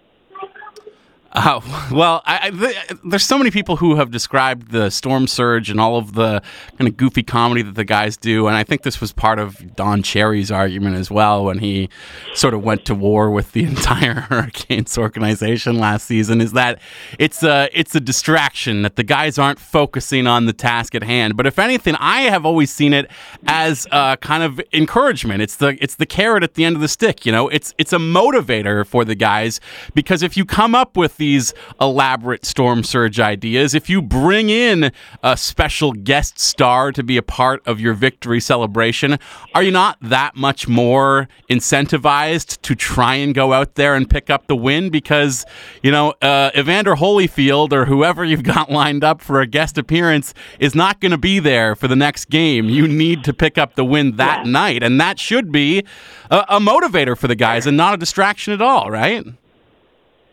Uh, 1.38 1.61
well, 1.93 2.23
I, 2.25 2.49
I, 2.49 2.95
there's 3.05 3.26
so 3.26 3.37
many 3.37 3.50
people 3.50 3.76
who 3.76 3.97
have 3.97 4.11
described 4.11 4.71
the 4.71 4.88
storm 4.88 5.26
surge 5.26 5.69
and 5.69 5.78
all 5.78 5.99
of 5.99 6.14
the 6.14 6.43
kind 6.78 6.88
of 6.88 6.97
goofy 6.97 7.23
comedy 7.23 7.61
that 7.61 7.75
the 7.75 7.85
guys 7.85 8.16
do, 8.16 8.47
and 8.47 8.57
I 8.57 8.64
think 8.64 8.85
this 8.85 9.02
was 9.02 9.12
part 9.12 9.38
of 9.38 9.76
Don 9.76 10.02
Cherry's 10.02 10.50
argument 10.50 10.97
as 10.97 11.11
well 11.11 11.45
when 11.45 11.59
he 11.59 11.90
sort 12.35 12.55
of 12.55 12.64
went 12.64 12.87
to 12.87 12.95
war 12.95 13.31
with 13.31 13.52
the 13.52 13.64
entire 13.66 14.14
Hurricanes 14.14 14.97
organization 14.97 15.78
last 15.78 16.07
season. 16.07 16.40
Is 16.40 16.52
that 16.52 16.81
it's 17.19 17.43
a 17.43 17.69
it's 17.75 17.95
a 17.95 18.00
distraction 18.00 18.81
that 18.81 18.97
the 18.97 19.05
guys 19.05 19.37
aren't 19.37 19.59
focusing 19.59 20.26
on 20.26 20.47
the 20.47 20.55
task 20.55 20.95
at 20.95 21.02
hand. 21.02 21.37
But 21.37 21.47
if 21.47 21.59
anything, 21.59 21.97
I 21.97 22.23
have 22.23 22.47
always 22.47 22.73
seen 22.73 22.95
it 22.95 23.11
as 23.47 23.87
a 23.93 24.16
kind 24.23 24.43
of 24.43 24.59
encouragement. 24.73 25.43
It's 25.43 25.57
the 25.57 25.76
it's 25.83 25.97
the 25.97 26.07
carrot 26.07 26.45
at 26.45 26.55
the 26.55 26.64
end 26.64 26.76
of 26.76 26.81
the 26.81 26.88
stick. 26.88 27.26
You 27.26 27.33
know, 27.33 27.50
it's 27.50 27.75
it's 27.76 27.93
a 27.93 27.99
motivator 27.99 28.87
for 28.87 29.05
the 29.05 29.14
guys 29.14 29.61
because 29.93 30.23
if 30.23 30.38
you 30.38 30.47
come 30.47 30.75
up 30.75 30.97
with 30.97 31.19
the 31.19 31.25
these 31.26 31.52
elaborate 31.80 32.45
storm 32.47 32.85
surge 32.85 33.18
ideas. 33.18 33.75
If 33.75 33.90
you 33.90 34.00
bring 34.00 34.49
in 34.49 34.92
a 35.25 35.37
special 35.37 35.92
guest 35.92 36.38
star 36.38 36.92
to 36.92 37.02
be 37.02 37.16
a 37.16 37.23
part 37.23 37.66
of 37.66 37.80
your 37.80 37.95
victory 37.95 38.40
celebration, 38.40 39.18
are 39.52 39.62
you 39.64 39.73
not 39.73 39.99
that 40.00 40.37
much 40.37 40.68
more 40.68 41.26
incentivized 41.50 42.62
to 42.62 42.76
try 42.76 43.16
and 43.16 43.35
go 43.35 43.52
out 43.52 43.75
there 43.75 43.97
and 43.97 44.09
pick 44.09 44.30
up 44.30 44.47
the 44.47 44.54
win? 44.54 44.88
Because, 44.88 45.45
you 45.83 45.90
know, 45.90 46.14
uh, 46.23 46.50
Evander 46.56 46.95
Holyfield 46.95 47.73
or 47.73 47.87
whoever 47.87 48.25
you've 48.25 48.45
got 48.45 48.71
lined 48.71 49.02
up 49.02 49.21
for 49.21 49.40
a 49.40 49.49
guest 49.49 49.78
appearance 49.78 50.33
is 50.61 50.76
not 50.76 51.00
going 51.00 51.11
to 51.11 51.18
be 51.18 51.40
there 51.40 51.75
for 51.75 51.88
the 51.88 51.97
next 51.97 52.26
game. 52.26 52.68
You 52.68 52.87
need 52.87 53.25
to 53.25 53.33
pick 53.33 53.59
up 53.59 53.75
the 53.75 53.85
win 53.85 54.14
that 54.16 54.47
yeah. 54.47 54.52
night. 54.52 54.83
And 54.85 55.00
that 55.00 55.18
should 55.18 55.50
be 55.50 55.85
a, 56.30 56.45
a 56.50 56.61
motivator 56.61 57.18
for 57.18 57.26
the 57.26 57.35
guys 57.35 57.66
and 57.66 57.76
not 57.76 57.95
a 57.95 57.97
distraction 57.97 58.52
at 58.52 58.62
all, 58.62 58.92
right? 58.92 59.26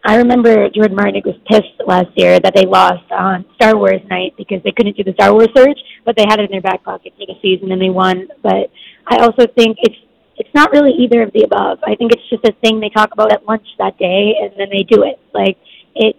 I 0.05 0.17
remember 0.17 0.69
Jordan 0.69 0.97
Martinook 0.97 1.25
was 1.25 1.39
pissed 1.47 1.79
last 1.87 2.09
year 2.15 2.39
that 2.39 2.53
they 2.55 2.65
lost 2.65 3.09
on 3.11 3.45
Star 3.55 3.77
Wars 3.77 4.01
night 4.09 4.33
because 4.37 4.61
they 4.63 4.71
couldn't 4.71 4.97
do 4.97 5.03
the 5.03 5.13
Star 5.13 5.33
Wars 5.33 5.47
surge, 5.55 5.77
but 6.05 6.17
they 6.17 6.25
had 6.27 6.39
it 6.39 6.45
in 6.45 6.51
their 6.51 6.61
back 6.61 6.83
pocket 6.83 7.13
for 7.17 7.25
the 7.25 7.35
season 7.41 7.71
and 7.71 7.81
they 7.81 7.89
won. 7.89 8.27
But 8.41 8.69
I 9.07 9.17
also 9.23 9.47
think 9.55 9.77
it's 9.81 9.95
it's 10.35 10.53
not 10.55 10.71
really 10.71 10.91
either 10.91 11.21
of 11.21 11.31
the 11.33 11.43
above. 11.43 11.79
I 11.85 11.95
think 11.95 12.11
it's 12.11 12.27
just 12.29 12.43
a 12.43 12.53
thing 12.61 12.79
they 12.79 12.89
talk 12.89 13.13
about 13.13 13.31
at 13.31 13.45
lunch 13.45 13.67
that 13.77 13.97
day 13.97 14.33
and 14.41 14.51
then 14.57 14.67
they 14.71 14.83
do 14.83 15.03
it. 15.03 15.19
Like 15.33 15.57
it 15.95 16.17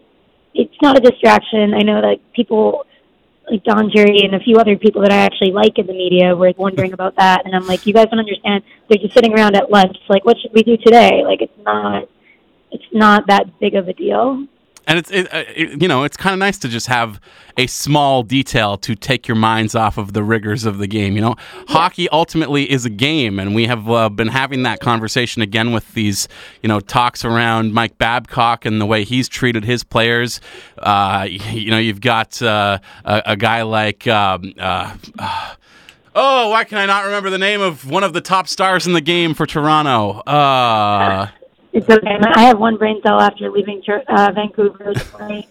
it's 0.55 0.77
not 0.81 0.97
a 0.97 1.01
distraction. 1.01 1.75
I 1.75 1.83
know 1.83 2.01
that 2.01 2.21
people 2.33 2.87
like 3.51 3.65
Don 3.65 3.91
Cherry 3.91 4.21
and 4.25 4.35
a 4.35 4.41
few 4.41 4.57
other 4.57 4.77
people 4.77 5.03
that 5.03 5.13
I 5.13 5.19
actually 5.19 5.53
like 5.53 5.79
in 5.79 5.87
the 5.87 5.93
media 5.93 6.35
were 6.35 6.53
wondering 6.57 6.93
about 6.93 7.17
that, 7.17 7.45
and 7.45 7.55
I'm 7.55 7.67
like, 7.67 7.87
you 7.87 7.93
guys 7.93 8.07
don't 8.11 8.19
understand. 8.19 8.63
They're 8.89 8.99
just 8.99 9.15
sitting 9.15 9.35
around 9.35 9.57
at 9.57 9.71
lunch, 9.71 9.97
like, 10.09 10.25
what 10.25 10.37
should 10.41 10.53
we 10.55 10.63
do 10.63 10.77
today? 10.77 11.23
Like, 11.25 11.43
it's 11.43 11.53
not, 11.65 12.09
it's 12.75 12.85
not 12.93 13.27
that 13.29 13.59
big 13.61 13.75
of 13.75 13.89
a 13.89 13.93
deal 13.93 14.47
and 14.87 14.99
it's 14.99 15.11
it, 15.11 15.33
uh, 15.33 15.45
it, 15.55 15.81
you 15.81 15.89
know 15.89 16.05
it's 16.05 16.17
kind 16.17 16.33
of 16.33 16.39
nice 16.39 16.59
to 16.59 16.69
just 16.69 16.87
have 16.87 17.21
a 17.57 17.67
small 17.67 18.23
detail 18.23 18.77
to 18.77 18.95
take 18.95 19.29
your 19.29 19.37
minds 19.37 19.75
off 19.75 19.97
of 19.97 20.13
the 20.13 20.23
rigors 20.23 20.65
of 20.65 20.79
the 20.79 20.87
game. 20.87 21.15
You 21.15 21.21
know, 21.21 21.35
yeah. 21.39 21.65
hockey 21.69 22.09
ultimately 22.11 22.71
is 22.71 22.85
a 22.85 22.91
game, 22.91 23.39
and 23.39 23.55
we 23.55 23.67
have 23.67 23.89
uh, 23.89 24.09
been 24.09 24.29
having 24.29 24.65
that 24.65 24.81
conversation 24.81 25.41
again 25.41 25.73
with 25.73 25.93
these 25.95 26.29
you 26.63 26.69
know 26.69 26.81
talks 26.81 27.25
around 27.25 27.73
Mike 27.73 27.99
Babcock 27.99 28.65
and 28.65 28.81
the 28.81 28.87
way 28.87 29.05
he's 29.05 29.29
treated 29.29 29.65
his 29.65 29.85
players. 29.85 30.41
Uh, 30.79 31.27
you 31.29 31.71
know, 31.71 31.79
you've 31.79 32.01
got 32.01 32.41
uh, 32.43 32.79
a, 33.05 33.23
a, 33.27 33.37
guy 33.37 33.63
like. 33.63 34.07
Um, 34.07 34.53
uh, 34.59 34.97
oh, 36.15 36.51
why 36.51 36.65
can 36.65 36.79
I 36.79 36.87
not 36.87 37.05
remember 37.05 37.31
the 37.31 37.39
name 37.39 37.61
of 37.61 37.89
one 37.89 38.05
of 38.05 38.13
the 38.13 38.21
top 38.21 38.49
stars 38.49 38.87
in 38.87 38.93
the 38.93 39.01
game 39.01 39.35
for 39.35 39.47
Toronto? 39.47 40.21
Uh, 40.21 41.29
it's 41.75 41.91
okay. 41.91 42.17
I 42.23 42.43
have 42.43 42.59
one 42.59 42.77
brain 42.77 43.03
cell 43.03 43.21
after 43.21 43.51
leaving 43.51 43.83
uh, 44.09 44.33
Vancouver. 44.33 44.95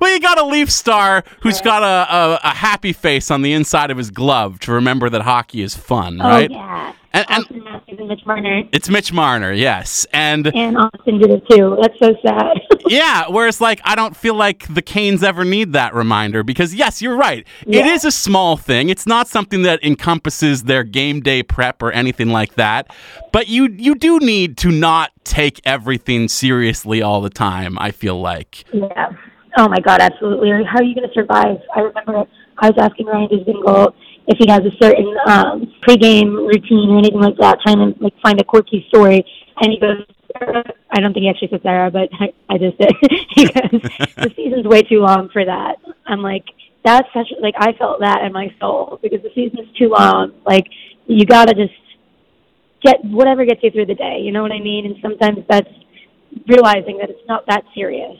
well, 0.00 0.10
you 0.14 0.20
got 0.20 0.38
a 0.38 0.44
Leaf 0.44 0.70
star 0.70 1.24
who's 1.40 1.60
got 1.60 1.82
a, 1.82 2.14
a, 2.14 2.40
a, 2.44 2.54
happy 2.54 2.92
face 2.92 3.30
on 3.30 3.42
the 3.42 3.52
inside 3.52 3.90
of 3.90 3.98
his 3.98 4.12
glove 4.12 4.60
to 4.60 4.72
remember 4.72 5.10
that 5.10 5.22
hockey 5.22 5.62
is 5.62 5.74
fun, 5.74 6.18
right? 6.18 6.50
oh, 6.50 6.54
yeah. 6.54 6.94
And, 7.16 7.46
and 7.48 8.08
Mitch 8.08 8.26
Marner. 8.26 8.62
It's 8.72 8.90
Mitch 8.90 9.12
Marner, 9.12 9.52
yes, 9.52 10.06
and 10.12 10.46
and 10.54 10.76
Auston 10.76 11.20
did 11.20 11.30
it 11.30 11.42
too. 11.48 11.78
That's 11.80 11.98
so 11.98 12.14
sad. 12.26 12.60
yeah, 12.88 13.24
whereas 13.28 13.58
like 13.60 13.80
I 13.84 13.94
don't 13.94 14.14
feel 14.14 14.34
like 14.34 14.72
the 14.72 14.82
Canes 14.82 15.22
ever 15.22 15.44
need 15.44 15.72
that 15.72 15.94
reminder 15.94 16.42
because 16.42 16.74
yes, 16.74 17.00
you're 17.00 17.16
right. 17.16 17.46
Yeah. 17.66 17.80
It 17.80 17.86
is 17.86 18.04
a 18.04 18.10
small 18.10 18.58
thing. 18.58 18.90
It's 18.90 19.06
not 19.06 19.28
something 19.28 19.62
that 19.62 19.82
encompasses 19.82 20.64
their 20.64 20.84
game 20.84 21.20
day 21.20 21.42
prep 21.42 21.82
or 21.82 21.90
anything 21.90 22.28
like 22.28 22.54
that. 22.56 22.94
But 23.32 23.48
you 23.48 23.68
you 23.72 23.94
do 23.94 24.18
need 24.18 24.58
to 24.58 24.70
not 24.70 25.10
take 25.24 25.60
everything 25.64 26.28
seriously 26.28 27.00
all 27.00 27.22
the 27.22 27.30
time. 27.30 27.78
I 27.78 27.92
feel 27.92 28.20
like. 28.20 28.64
Yeah. 28.74 29.12
Oh 29.56 29.68
my 29.68 29.80
God, 29.80 30.00
absolutely. 30.02 30.50
How 30.50 30.80
are 30.80 30.84
you 30.84 30.94
going 30.94 31.08
to 31.08 31.14
survive? 31.14 31.56
I 31.74 31.80
remember 31.80 32.24
I 32.58 32.68
was 32.68 32.76
asking 32.78 33.06
Ryan 33.06 33.28
Dzingel 33.28 33.94
if 34.28 34.38
he 34.38 34.50
has 34.50 34.62
a 34.62 34.74
certain 34.82 35.14
um, 35.26 35.72
pregame 35.86 36.34
routine 36.46 36.90
or 36.90 36.98
anything 36.98 37.20
like 37.20 37.36
that, 37.38 37.58
trying 37.62 37.78
to 37.78 38.02
like 38.02 38.14
find 38.22 38.40
a 38.40 38.44
quirky 38.44 38.84
story. 38.88 39.24
And 39.60 39.72
he 39.72 39.78
goes, 39.78 40.04
I 40.40 41.00
don't 41.00 41.12
think 41.12 41.24
he 41.24 41.30
actually 41.30 41.48
said 41.48 41.62
Sarah, 41.62 41.90
but 41.90 42.08
I, 42.20 42.32
I 42.54 42.58
just 42.58 42.78
did. 42.78 42.92
he 43.30 43.44
goes, 43.44 43.82
the 44.16 44.32
season's 44.36 44.66
way 44.66 44.82
too 44.82 45.00
long 45.00 45.28
for 45.32 45.44
that. 45.44 45.76
I'm 46.06 46.22
like, 46.22 46.44
that's 46.84 47.08
such 47.12 47.26
like 47.40 47.54
I 47.58 47.72
felt 47.72 48.00
that 48.00 48.22
in 48.22 48.32
my 48.32 48.54
soul 48.60 49.00
because 49.02 49.20
the 49.22 49.30
season's 49.34 49.72
too 49.76 49.88
long. 49.88 50.32
Like 50.46 50.66
you 51.06 51.24
gotta 51.26 51.52
just 51.52 51.74
get 52.82 53.04
whatever 53.04 53.44
gets 53.44 53.62
you 53.62 53.70
through 53.70 53.86
the 53.86 53.94
day. 53.94 54.20
You 54.22 54.30
know 54.30 54.42
what 54.42 54.52
I 54.52 54.60
mean? 54.60 54.86
And 54.86 54.94
sometimes 55.02 55.38
that's 55.48 55.68
realizing 56.46 56.98
that 56.98 57.10
it's 57.10 57.26
not 57.26 57.44
that 57.48 57.64
serious. 57.74 58.16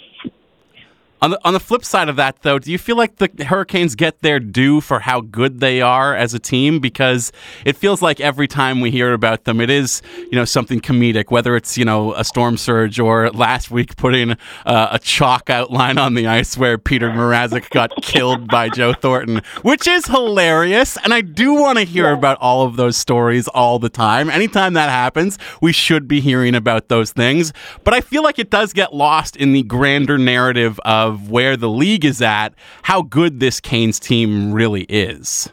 On 1.22 1.30
the, 1.30 1.40
on 1.46 1.54
the 1.54 1.60
flip 1.60 1.82
side 1.82 2.10
of 2.10 2.16
that, 2.16 2.42
though, 2.42 2.58
do 2.58 2.70
you 2.70 2.76
feel 2.76 2.96
like 2.96 3.16
the 3.16 3.44
Hurricanes 3.44 3.94
get 3.94 4.20
their 4.20 4.38
due 4.38 4.82
for 4.82 5.00
how 5.00 5.22
good 5.22 5.60
they 5.60 5.80
are 5.80 6.14
as 6.14 6.34
a 6.34 6.38
team? 6.38 6.78
Because 6.78 7.32
it 7.64 7.74
feels 7.74 8.02
like 8.02 8.20
every 8.20 8.46
time 8.46 8.80
we 8.80 8.90
hear 8.90 9.14
about 9.14 9.44
them, 9.44 9.60
it 9.60 9.70
is 9.70 10.02
you 10.18 10.32
know 10.32 10.44
something 10.44 10.78
comedic, 10.78 11.30
whether 11.30 11.56
it's 11.56 11.78
you 11.78 11.86
know 11.86 12.12
a 12.14 12.22
storm 12.22 12.58
surge 12.58 12.98
or 12.98 13.30
last 13.30 13.70
week 13.70 13.96
putting 13.96 14.32
uh, 14.66 14.88
a 14.90 14.98
chalk 14.98 15.48
outline 15.48 15.96
on 15.96 16.14
the 16.14 16.26
ice 16.26 16.56
where 16.58 16.76
Petr 16.76 17.10
Mrazek 17.12 17.70
got 17.70 17.90
killed 18.02 18.48
by 18.48 18.68
Joe 18.68 18.92
Thornton, 18.92 19.40
which 19.62 19.86
is 19.86 20.06
hilarious. 20.06 20.98
And 21.02 21.14
I 21.14 21.22
do 21.22 21.54
want 21.54 21.78
to 21.78 21.84
hear 21.84 22.12
about 22.12 22.36
all 22.42 22.66
of 22.66 22.76
those 22.76 22.96
stories 22.96 23.48
all 23.48 23.78
the 23.78 23.88
time. 23.88 24.28
Anytime 24.28 24.74
that 24.74 24.90
happens, 24.90 25.38
we 25.62 25.72
should 25.72 26.06
be 26.06 26.20
hearing 26.20 26.54
about 26.54 26.88
those 26.88 27.12
things. 27.12 27.54
But 27.84 27.94
I 27.94 28.02
feel 28.02 28.22
like 28.22 28.38
it 28.38 28.50
does 28.50 28.74
get 28.74 28.94
lost 28.94 29.34
in 29.34 29.52
the 29.52 29.62
grander 29.62 30.18
narrative 30.18 30.78
of 30.84 31.05
of 31.06 31.30
where 31.30 31.56
the 31.56 31.68
league 31.68 32.04
is 32.04 32.20
at, 32.20 32.50
how 32.82 33.02
good 33.02 33.40
this 33.40 33.60
Canes 33.60 33.98
team 33.98 34.52
really 34.52 34.82
is. 34.82 35.50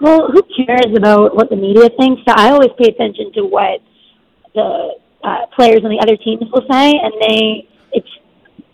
Well, 0.00 0.30
who 0.30 0.42
cares 0.64 0.94
about 0.96 1.34
what 1.34 1.50
the 1.50 1.56
media 1.56 1.88
thinks? 1.98 2.22
So 2.26 2.34
I 2.36 2.50
always 2.50 2.70
pay 2.78 2.88
attention 2.88 3.32
to 3.34 3.42
what 3.42 3.80
the 4.54 4.94
uh, 5.24 5.46
players 5.54 5.80
on 5.84 5.90
the 5.90 5.98
other 6.00 6.16
teams 6.16 6.42
will 6.52 6.66
say, 6.70 6.92
and 6.92 7.12
they 7.20 7.68
it's 7.92 8.08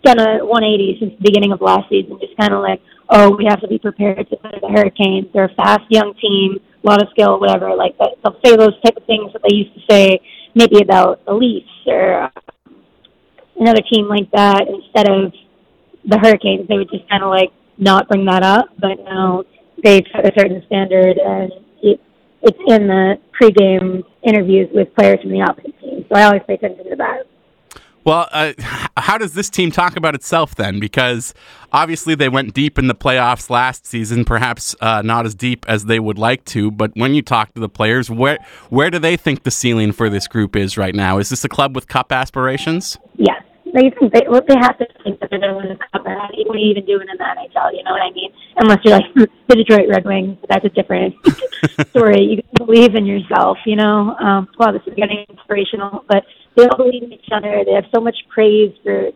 done 0.03 0.19
a 0.19 0.45
180 0.45 0.97
since 0.99 1.13
the 1.17 1.23
beginning 1.23 1.51
of 1.51 1.61
last 1.61 1.89
season. 1.89 2.19
Just 2.19 2.37
kind 2.37 2.53
of 2.53 2.61
like, 2.61 2.81
oh, 3.09 3.35
we 3.35 3.45
have 3.45 3.59
to 3.61 3.67
be 3.67 3.79
prepared 3.79 4.29
to 4.29 4.37
the 4.41 4.69
Hurricanes. 4.69 5.27
They're 5.33 5.45
a 5.45 5.55
fast 5.55 5.89
young 5.89 6.13
team, 6.21 6.59
a 6.83 6.87
lot 6.87 7.01
of 7.01 7.09
skill, 7.11 7.39
whatever. 7.39 7.73
Like 7.75 7.97
that, 7.97 8.17
they'll 8.23 8.39
say 8.45 8.55
those 8.55 8.79
type 8.85 8.97
of 8.97 9.05
things 9.05 9.33
that 9.33 9.41
they 9.47 9.55
used 9.55 9.73
to 9.73 9.81
say 9.89 10.19
maybe 10.53 10.81
about 10.81 11.25
the 11.25 11.33
Leafs 11.33 11.67
or 11.87 12.31
another 13.59 13.81
team 13.91 14.07
like 14.07 14.29
that 14.31 14.67
instead 14.67 15.09
of 15.09 15.33
the 16.07 16.19
Hurricanes, 16.19 16.67
they 16.67 16.77
would 16.77 16.89
just 16.89 17.07
kind 17.09 17.23
of 17.23 17.29
like 17.29 17.51
not 17.77 18.07
bring 18.07 18.25
that 18.25 18.43
up. 18.43 18.69
But 18.79 19.03
now 19.03 19.43
they've 19.83 20.05
set 20.13 20.25
a 20.25 20.31
certain 20.37 20.63
standard, 20.67 21.17
and 21.17 21.51
it, 21.81 21.99
it's 22.41 22.59
in 22.67 22.87
the 22.87 23.15
pregame 23.39 24.03
interviews 24.23 24.69
with 24.73 24.93
players 24.95 25.21
from 25.21 25.31
the 25.31 25.41
opposite 25.41 25.79
team. 25.79 26.05
So 26.09 26.15
I 26.15 26.23
always 26.23 26.41
pay 26.47 26.55
attention 26.55 26.89
to 26.89 26.95
that. 26.97 27.23
Well, 28.03 28.29
uh, 28.31 28.53
how 28.97 29.17
does 29.17 29.33
this 29.33 29.49
team 29.49 29.71
talk 29.71 29.95
about 29.95 30.13
itself 30.13 30.53
then? 30.53 30.79
Because 30.79 31.33
obviously 31.73 32.13
they 32.13 32.29
went 32.29 32.53
deep 32.53 32.77
in 32.77 32.85
the 32.85 32.93
playoffs 32.93 33.49
last 33.49 33.87
season, 33.87 34.25
perhaps 34.25 34.75
uh, 34.79 35.01
not 35.01 35.25
as 35.25 35.33
deep 35.33 35.65
as 35.67 35.85
they 35.85 35.99
would 35.99 36.19
like 36.19 36.45
to. 36.45 36.69
But 36.69 36.91
when 36.93 37.15
you 37.15 37.23
talk 37.23 37.55
to 37.55 37.59
the 37.59 37.67
players, 37.67 38.11
where 38.11 38.37
where 38.69 38.91
do 38.91 38.99
they 38.99 39.17
think 39.17 39.41
the 39.41 39.49
ceiling 39.49 39.91
for 39.91 40.07
this 40.07 40.27
group 40.27 40.55
is 40.55 40.77
right 40.77 40.93
now? 40.93 41.17
Is 41.17 41.29
this 41.29 41.43
a 41.43 41.49
club 41.49 41.73
with 41.73 41.87
cup 41.87 42.11
aspirations? 42.11 42.99
Yes 43.15 43.41
they 43.75 43.91
think 43.99 44.13
they 44.13 44.23
they 44.23 44.57
have 44.59 44.77
to 44.79 44.87
think 45.03 45.19
that 45.19 45.29
they're 45.29 45.39
going 45.39 45.51
to 45.51 45.57
win 45.57 45.69
the 45.69 45.75
cup. 45.91 46.05
What 46.05 46.55
are 46.55 46.57
you 46.57 46.71
even 46.71 46.85
doing 46.85 47.07
in 47.11 47.17
the 47.17 47.23
NHL? 47.23 47.75
You 47.75 47.83
know 47.83 47.91
what 47.91 48.01
I 48.01 48.11
mean? 48.11 48.31
Unless 48.55 48.79
you're 48.83 48.95
like 48.95 49.13
the 49.47 49.55
Detroit 49.55 49.89
Red 49.89 50.05
Wings, 50.05 50.37
that's 50.47 50.63
a 50.63 50.69
different 50.69 51.15
story. 51.89 52.39
You 52.39 52.65
believe 52.65 52.95
in 52.95 53.05
yourself. 53.05 53.57
You 53.65 53.75
know, 53.75 54.15
um, 54.15 54.47
wow, 54.57 54.71
this 54.71 54.81
is 54.87 54.93
getting 54.95 55.25
inspirational. 55.29 56.05
But 56.07 56.23
they 56.55 56.63
all 56.63 56.77
believe 56.77 57.03
in 57.03 57.11
each 57.11 57.29
other. 57.31 57.63
They 57.65 57.73
have 57.73 57.85
so 57.93 57.99
much 57.99 58.15
praise 58.29 58.73
for 58.83 59.11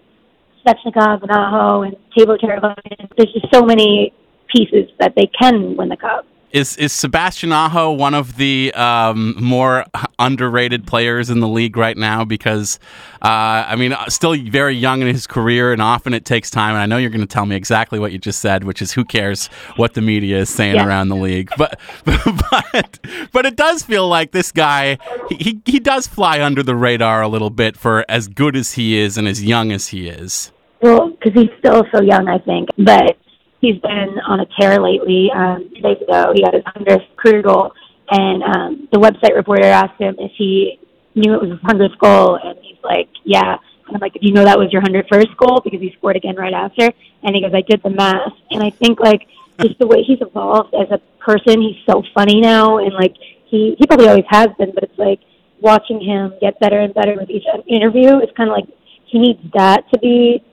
Svechnikov 0.66 1.24
and 1.24 1.32
Aho 1.32 1.84
and 1.84 1.96
Teuvo 2.16 2.38
Teravainen. 2.38 3.10
There's 3.18 3.32
just 3.32 3.48
so 3.54 3.64
many 3.64 4.14
pieces 4.54 4.90
that 5.00 5.14
they 5.16 5.30
can 5.40 5.78
win 5.78 5.90
the 5.90 5.98
cup. 5.98 6.26
Is 6.52 6.78
is 6.78 6.92
Sebastian 6.92 7.52
Aho 7.52 7.92
one 7.92 8.16
of 8.16 8.38
the 8.38 8.74
um, 8.74 9.36
more 9.40 9.86
underrated 10.18 10.88
players 10.88 11.30
in 11.30 11.42
the 11.42 11.48
league 11.48 11.78
right 11.78 11.96
now? 11.96 12.26
Because 12.26 12.80
uh, 13.22 13.66
I 13.68 13.76
mean, 13.76 13.96
still 14.08 14.36
very 14.36 14.76
young 14.76 15.02
in 15.02 15.08
his 15.08 15.28
career, 15.28 15.72
and 15.72 15.82
often 15.82 16.14
it 16.14 16.26
takes 16.26 16.50
time. 16.50 16.72
And 16.72 16.82
I 16.82 16.88
know 16.88 16.98
you're 16.98 17.12
going 17.12 17.22
to 17.22 17.28
tell 17.28 17.46
me 17.46 17.56
exactly 17.56 18.00
what 18.00 18.12
you 18.12 18.18
just 18.18 18.40
said, 18.40 18.64
which 18.64 18.82
is 18.82 18.92
who 18.92 19.06
cares 19.06 19.48
what 19.76 19.94
the 19.94 20.02
media 20.02 20.40
is 20.40 20.50
saying 20.50 20.76
yeah. 20.76 20.88
around 20.88 21.10
the 21.10 21.16
league. 21.16 21.52
But 21.56 21.80
but 22.04 23.00
but 23.32 23.46
it 23.46 23.56
does 23.56 23.84
feel 23.84 24.08
like 24.08 24.32
this 24.32 24.52
guy 24.52 24.98
he 25.30 25.62
he 25.66 25.80
does 25.80 26.08
fly 26.08 26.42
under 26.42 26.64
the 26.64 26.76
radar 26.76 27.22
a 27.22 27.28
little 27.28 27.52
bit 27.52 27.78
for 27.78 28.06
as 28.10 28.28
good 28.28 28.56
as 28.56 28.74
he 28.74 28.98
is 28.98 29.18
and 29.18 29.28
as 29.28 29.44
young 29.44 29.72
as 29.72 29.90
he 29.90 30.08
is. 30.08 30.52
Well, 30.82 31.10
because 31.10 31.34
he's 31.34 31.50
still 31.60 31.84
so 31.94 32.02
young, 32.02 32.28
I 32.28 32.40
think. 32.40 32.70
But 32.78 33.18
he's 33.62 33.80
been 33.80 34.20
on 34.26 34.40
a 34.40 34.46
tear 34.60 34.80
lately. 34.80 35.30
Um, 35.34 35.70
two 35.74 35.82
days 35.82 36.02
ago, 36.02 36.32
he 36.34 36.44
got 36.44 36.54
his 36.54 36.64
100th 36.64 37.16
career 37.18 37.42
goal, 37.42 37.72
and 38.10 38.44
um, 38.44 38.88
the 38.92 39.00
website 39.00 39.36
reporter 39.36 39.66
asked 39.66 40.00
him 40.00 40.16
if 40.20 40.32
he 40.38 40.80
knew 41.16 41.34
it 41.34 41.42
was 41.42 41.52
his 41.52 41.60
100th 41.60 41.98
goal, 42.00 42.40
and 42.44 42.58
he's 42.62 42.82
like, 42.84 43.10
yeah. 43.24 43.58
And 43.88 43.96
I'm 43.96 44.02
like, 44.02 44.14
did 44.14 44.24
you 44.24 44.34
know 44.34 44.44
that 44.44 44.58
was 44.58 44.72
your 44.72 44.82
101st 44.82 45.36
goal? 45.38 45.62
Because 45.64 45.82
he 45.82 45.94
scored 45.98 46.16
again 46.16 46.36
right 46.36 46.54
after. 46.54 46.92
And 47.24 47.36
he 47.36 47.42
goes, 47.42 47.52
I 47.54 47.62
did 47.62 47.82
the 47.84 47.90
math. 47.90 48.34
And 48.52 48.64
I 48.64 48.70
think, 48.70 49.00
like, 49.00 49.28
just 49.60 49.80
the 49.80 49.88
way 49.88 50.04
he's 50.04 50.22
evolved 50.22 50.74
as 50.76 50.90
a 50.92 51.00
person, 51.20 51.62
he's 51.62 51.84
so 51.90 52.04
funny 52.14 52.40
now, 52.40 52.78
and, 52.78 52.94
like, 52.94 53.16
he, 53.50 53.76
he 53.80 53.88
probably 53.88 54.08
always 54.08 54.26
has 54.30 54.50
been, 54.58 54.72
but 54.74 54.84
it's 54.84 54.98
like 54.98 55.20
watching 55.60 56.00
him 56.00 56.34
get 56.40 56.60
better 56.60 56.80
and 56.80 56.94
better 56.94 57.16
with 57.16 57.30
each 57.30 57.44
interview, 57.68 58.20
it's 58.20 58.32
kind 58.38 58.50
of 58.50 58.56
like 58.56 58.68
he 59.06 59.20
needs 59.20 59.40
that 59.54 59.90
to 59.92 60.00
be 60.00 60.44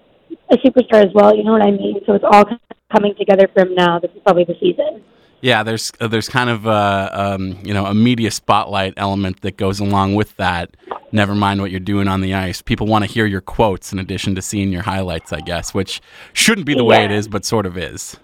a 0.50 0.56
superstar 0.58 1.04
as 1.04 1.12
well. 1.14 1.34
You 1.34 1.44
know 1.44 1.52
what 1.52 1.62
I 1.62 1.70
mean? 1.70 2.00
So 2.06 2.14
it's 2.14 2.24
all 2.24 2.44
coming 2.92 3.14
together 3.18 3.48
for 3.52 3.62
him 3.62 3.74
now. 3.74 3.98
This 3.98 4.10
is 4.12 4.20
probably 4.24 4.44
the 4.44 4.56
season. 4.60 5.02
Yeah, 5.40 5.62
there's 5.62 5.92
uh, 6.00 6.08
there's 6.08 6.28
kind 6.28 6.50
of 6.50 6.66
a 6.66 7.10
um, 7.12 7.58
you 7.62 7.74
know 7.74 7.86
a 7.86 7.94
media 7.94 8.30
spotlight 8.30 8.94
element 8.96 9.42
that 9.42 9.56
goes 9.56 9.80
along 9.80 10.14
with 10.14 10.34
that. 10.36 10.76
Never 11.12 11.34
mind 11.34 11.60
what 11.60 11.70
you're 11.70 11.80
doing 11.80 12.08
on 12.08 12.20
the 12.20 12.34
ice. 12.34 12.62
People 12.62 12.86
want 12.86 13.04
to 13.04 13.10
hear 13.10 13.26
your 13.26 13.40
quotes 13.40 13.92
in 13.92 13.98
addition 13.98 14.34
to 14.34 14.42
seeing 14.42 14.72
your 14.72 14.82
highlights, 14.82 15.32
I 15.32 15.40
guess, 15.40 15.72
which 15.72 16.00
shouldn't 16.32 16.66
be 16.66 16.74
the 16.74 16.84
way 16.84 17.04
it 17.04 17.12
is, 17.12 17.28
but 17.28 17.44
sort 17.44 17.64
of 17.66 17.78
is. 17.78 18.16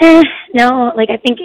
Eh, 0.00 0.22
no, 0.54 0.92
like 0.96 1.10
I 1.10 1.18
think, 1.18 1.38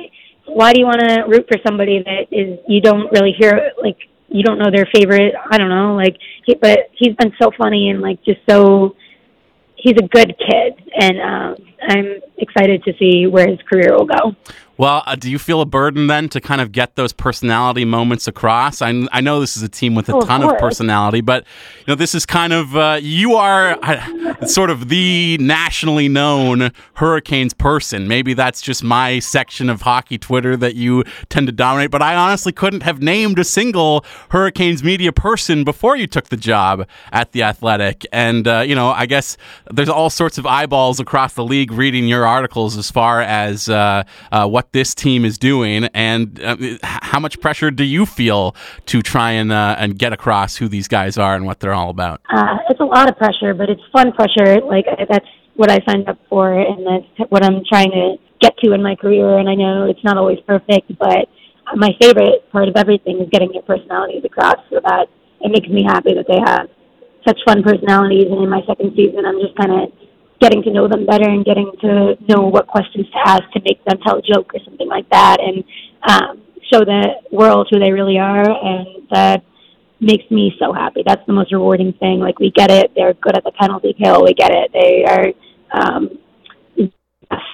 why 0.46 0.72
do 0.72 0.80
you 0.80 0.86
want 0.86 1.02
to 1.02 1.24
root 1.28 1.46
for 1.48 1.58
somebody 1.66 2.02
that 2.04 2.28
is 2.32 2.60
you 2.68 2.80
don't 2.80 3.12
really 3.12 3.34
hear 3.38 3.72
like 3.82 3.98
you 4.30 4.44
don't 4.44 4.60
know 4.60 4.72
their 4.72 4.88
favorite? 4.94 5.34
I 5.52 5.58
don't 5.58 5.70
know, 5.70 5.96
like, 5.96 6.18
he, 6.46 6.56
but 6.56 6.90
he's 6.98 7.16
been 7.16 7.34
so 7.42 7.52
funny 7.58 7.90
and 7.90 8.02
like 8.02 8.24
just 8.24 8.40
so 8.48 8.96
he's 9.86 9.98
a 9.98 10.08
good 10.08 10.36
kid, 10.40 10.92
and 11.00 11.22
um, 11.22 11.56
I'm 11.88 12.20
excited 12.40 12.84
to 12.86 12.94
see 12.98 13.28
where 13.28 13.48
his 13.48 13.60
career 13.70 13.96
will 13.96 14.08
go. 14.08 14.36
Well, 14.78 15.04
uh, 15.06 15.16
do 15.16 15.32
you 15.32 15.40
feel 15.40 15.62
a 15.62 15.66
burden 15.66 16.08
then 16.08 16.28
to 16.30 16.42
kind 16.42 16.60
of 16.60 16.72
get 16.72 16.96
those 16.96 17.14
personality 17.14 17.86
moments 17.86 18.28
across? 18.28 18.82
I, 18.82 19.08
I 19.12 19.22
know 19.22 19.40
this 19.40 19.56
is 19.56 19.64
a 19.64 19.70
team 19.70 19.96
with 19.96 20.10
a 20.10 20.16
Oh, 20.16 20.22
ton 20.22 20.44
of 20.44 20.52
of 20.52 20.60
personality, 20.60 21.22
but 21.22 21.46
you 21.80 21.86
know 21.88 21.96
this 21.96 22.14
is 22.14 22.26
kind 22.26 22.54
of 22.54 22.76
uh, 22.76 23.00
you 23.02 23.36
are 23.36 23.78
uh, 23.82 24.46
sort 24.46 24.70
of 24.70 24.90
the 24.90 25.38
nationally 25.40 26.08
known 26.10 26.72
Hurricanes 26.96 27.54
person. 27.54 28.08
Maybe 28.08 28.34
that's 28.34 28.62
just 28.62 28.84
my 28.84 29.20
section 29.20 29.70
of 29.70 29.82
hockey 29.82 30.18
Twitter 30.18 30.56
that 30.58 30.76
you 30.76 31.04
tend 31.30 31.48
to 31.48 31.54
dominate, 31.54 31.90
but 31.92 32.02
I 32.02 32.16
honestly 32.16 32.52
couldn't 32.52 32.84
have 32.84 33.02
named 33.02 33.40
a 33.40 33.44
single 33.44 34.06
Hurricanes 34.30 34.84
media 34.84 35.12
person 35.12 35.64
before 35.64 35.96
you 35.96 36.06
took 36.08 36.30
the 36.30 36.38
job 36.38 36.88
at 37.12 37.32
the 37.32 37.44
Athletic. 37.44 38.06
And 38.12 38.48
uh, 38.48 38.60
you 38.62 38.76
know, 38.76 38.90
I 38.92 39.06
guess 39.06 39.38
there's 39.72 39.90
all 39.90 40.10
sorts 40.10 40.38
of 40.38 40.46
eyeballs 40.46 41.00
across 41.00 41.34
the 41.34 41.44
league 41.46 41.72
reading 41.72 42.08
your 42.08 42.26
articles 42.28 42.78
as 42.78 42.92
far 42.92 43.22
as 43.22 43.70
uh, 43.70 44.04
uh, 44.32 44.48
what 44.66 44.74
this 44.74 44.96
team 44.96 45.26
is 45.26 45.38
doing, 45.38 45.86
and 45.94 46.42
uh, 46.42 46.58
how 46.84 47.20
much 47.20 47.40
pressure 47.40 47.70
do 47.70 47.84
you 47.84 48.06
feel 48.06 48.56
to 48.88 49.02
try 49.02 49.32
and 49.32 49.52
uh, 49.52 49.76
and 49.78 49.98
get 49.98 50.12
across 50.12 50.58
who 50.58 50.68
these 50.68 50.88
guys 50.88 51.18
are 51.18 51.36
and 51.36 51.46
what 51.46 51.60
they're 51.60 51.74
all 51.74 51.90
about? 51.90 52.22
Uh, 52.34 52.58
it's 52.70 52.80
a 52.80 52.86
lot 52.86 53.08
of 53.08 53.18
pressure, 53.18 53.54
but 53.54 53.70
it's 53.70 53.82
fun 53.92 54.12
pressure. 54.14 54.62
Like 54.62 54.86
that's 55.08 55.28
what 55.56 55.70
I 55.70 55.80
signed 55.88 56.10
up 56.10 56.18
for, 56.30 56.54
and 56.54 56.86
that's 56.86 57.30
what 57.30 57.44
I'm 57.44 57.62
trying 57.70 57.92
to 57.92 58.16
get 58.42 58.58
to 58.64 58.74
in 58.74 58.82
my 58.82 58.96
career. 58.96 59.38
And 59.38 59.48
I 59.48 59.56
know 59.56 59.88
it's 59.88 60.04
not 60.04 60.18
always 60.18 60.40
perfect, 60.48 60.92
but 60.98 61.30
my 61.76 61.92
favorite 62.02 62.50
part 62.52 62.68
of 62.68 62.76
everything 62.76 63.22
is 63.22 63.30
getting 63.32 63.54
your 63.54 63.64
personalities 63.64 64.24
across, 64.26 64.58
so 64.70 64.80
that 64.84 65.08
it 65.42 65.52
makes 65.52 65.70
me 65.70 65.84
happy 65.86 66.14
that 66.16 66.26
they 66.28 66.42
have 66.44 66.68
such 67.28 67.40
fun 67.46 67.62
personalities. 67.62 68.26
And 68.30 68.42
in 68.42 68.50
my 68.50 68.62
second 68.68 68.94
season, 68.96 69.26
I'm 69.26 69.40
just 69.40 69.56
kind 69.58 69.72
of 69.72 69.94
getting 70.46 70.62
to 70.62 70.72
know 70.72 70.88
them 70.88 71.06
better 71.08 71.28
and 71.28 71.44
getting 71.44 71.72
to 71.82 72.16
know 72.30 72.46
what 72.46 72.68
questions 72.68 73.08
to 73.10 73.20
ask 73.26 73.42
to 73.54 73.60
make 73.66 73.84
them 73.86 73.98
tell 74.06 74.18
a 74.18 74.22
joke 74.22 74.54
or 74.54 74.60
something 74.64 74.88
like 74.88 75.10
that, 75.10 75.38
and 75.42 75.64
um, 76.08 76.44
show 76.72 76.86
the 76.86 77.16
world 77.32 77.68
who 77.72 77.80
they 77.80 77.92
really 77.92 78.20
are, 78.20 78.46
and 78.46 79.08
that 79.10 79.44
makes 80.00 80.30
me 80.30 80.54
so 80.60 80.72
happy. 80.72 81.02
That's 81.06 81.26
the 81.26 81.34
most 81.34 81.52
rewarding 81.52 81.94
thing. 81.94 82.20
Like 82.20 82.38
we 82.38 82.52
get 82.52 82.70
it. 82.70 82.92
They're 82.96 83.14
good 83.14 83.36
at 83.36 83.44
the 83.44 83.54
penalty 83.60 83.96
kill. 83.98 84.24
We 84.24 84.36
get 84.36 84.52
it. 84.52 84.70
They 84.72 85.04
are 85.06 85.26
um, 85.82 86.20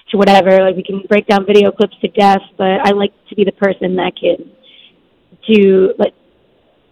to 0.09 0.17
whatever. 0.17 0.61
Like 0.61 0.75
we 0.75 0.83
can 0.83 1.01
break 1.07 1.27
down 1.27 1.45
video 1.45 1.71
clips 1.71 1.95
to 2.01 2.09
death. 2.09 2.41
But 2.57 2.81
I 2.83 2.91
like 2.91 3.13
to 3.29 3.35
be 3.35 3.45
the 3.45 3.53
person 3.53 3.95
that 3.95 4.13
can 4.19 4.51
to 5.47 5.93
like 5.97 6.13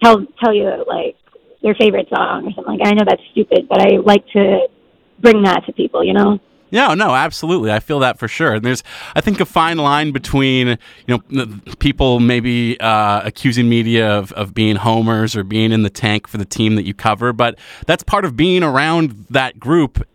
tell 0.02 0.26
tell 0.42 0.54
you 0.54 0.86
like 0.88 1.18
their 1.62 1.76
favorite 1.76 2.08
song 2.08 2.48
or 2.48 2.52
something. 2.56 2.80
Like 2.80 2.88
I 2.88 2.94
know 2.94 3.04
that's 3.06 3.24
stupid, 3.32 3.68
but 3.68 3.82
I 3.82 3.98
like 3.98 4.26
to 4.34 4.68
bring 5.22 5.44
that 5.44 5.66
to 5.66 5.74
people. 5.74 6.04
You 6.04 6.14
know. 6.14 6.40
No, 6.72 6.94
no, 6.94 7.16
absolutely. 7.16 7.72
I 7.72 7.80
feel 7.80 8.00
that 8.00 8.20
for 8.20 8.28
sure. 8.28 8.54
And 8.54 8.64
there's, 8.64 8.84
I 9.16 9.22
think, 9.22 9.40
a 9.40 9.46
fine 9.46 9.78
line 9.78 10.12
between, 10.12 10.78
you 11.08 11.20
know, 11.28 11.48
people 11.80 12.20
maybe 12.20 12.80
uh, 12.80 13.22
accusing 13.24 13.68
media 13.68 14.08
of, 14.12 14.32
of 14.34 14.54
being 14.54 14.76
homers 14.76 15.36
or 15.36 15.44
being 15.44 15.72
in 15.72 15.82
the 15.82 15.90
tank 15.90 16.28
for 16.28 16.38
the 16.38 16.46
team 16.46 16.76
that 16.76 16.84
you 16.84 16.94
cover, 16.94 17.34
but 17.34 17.58
that's 17.88 18.04
part 18.04 18.24
of 18.24 18.36
being 18.36 18.62
around 18.64 19.26
that 19.32 19.60
group 19.60 20.06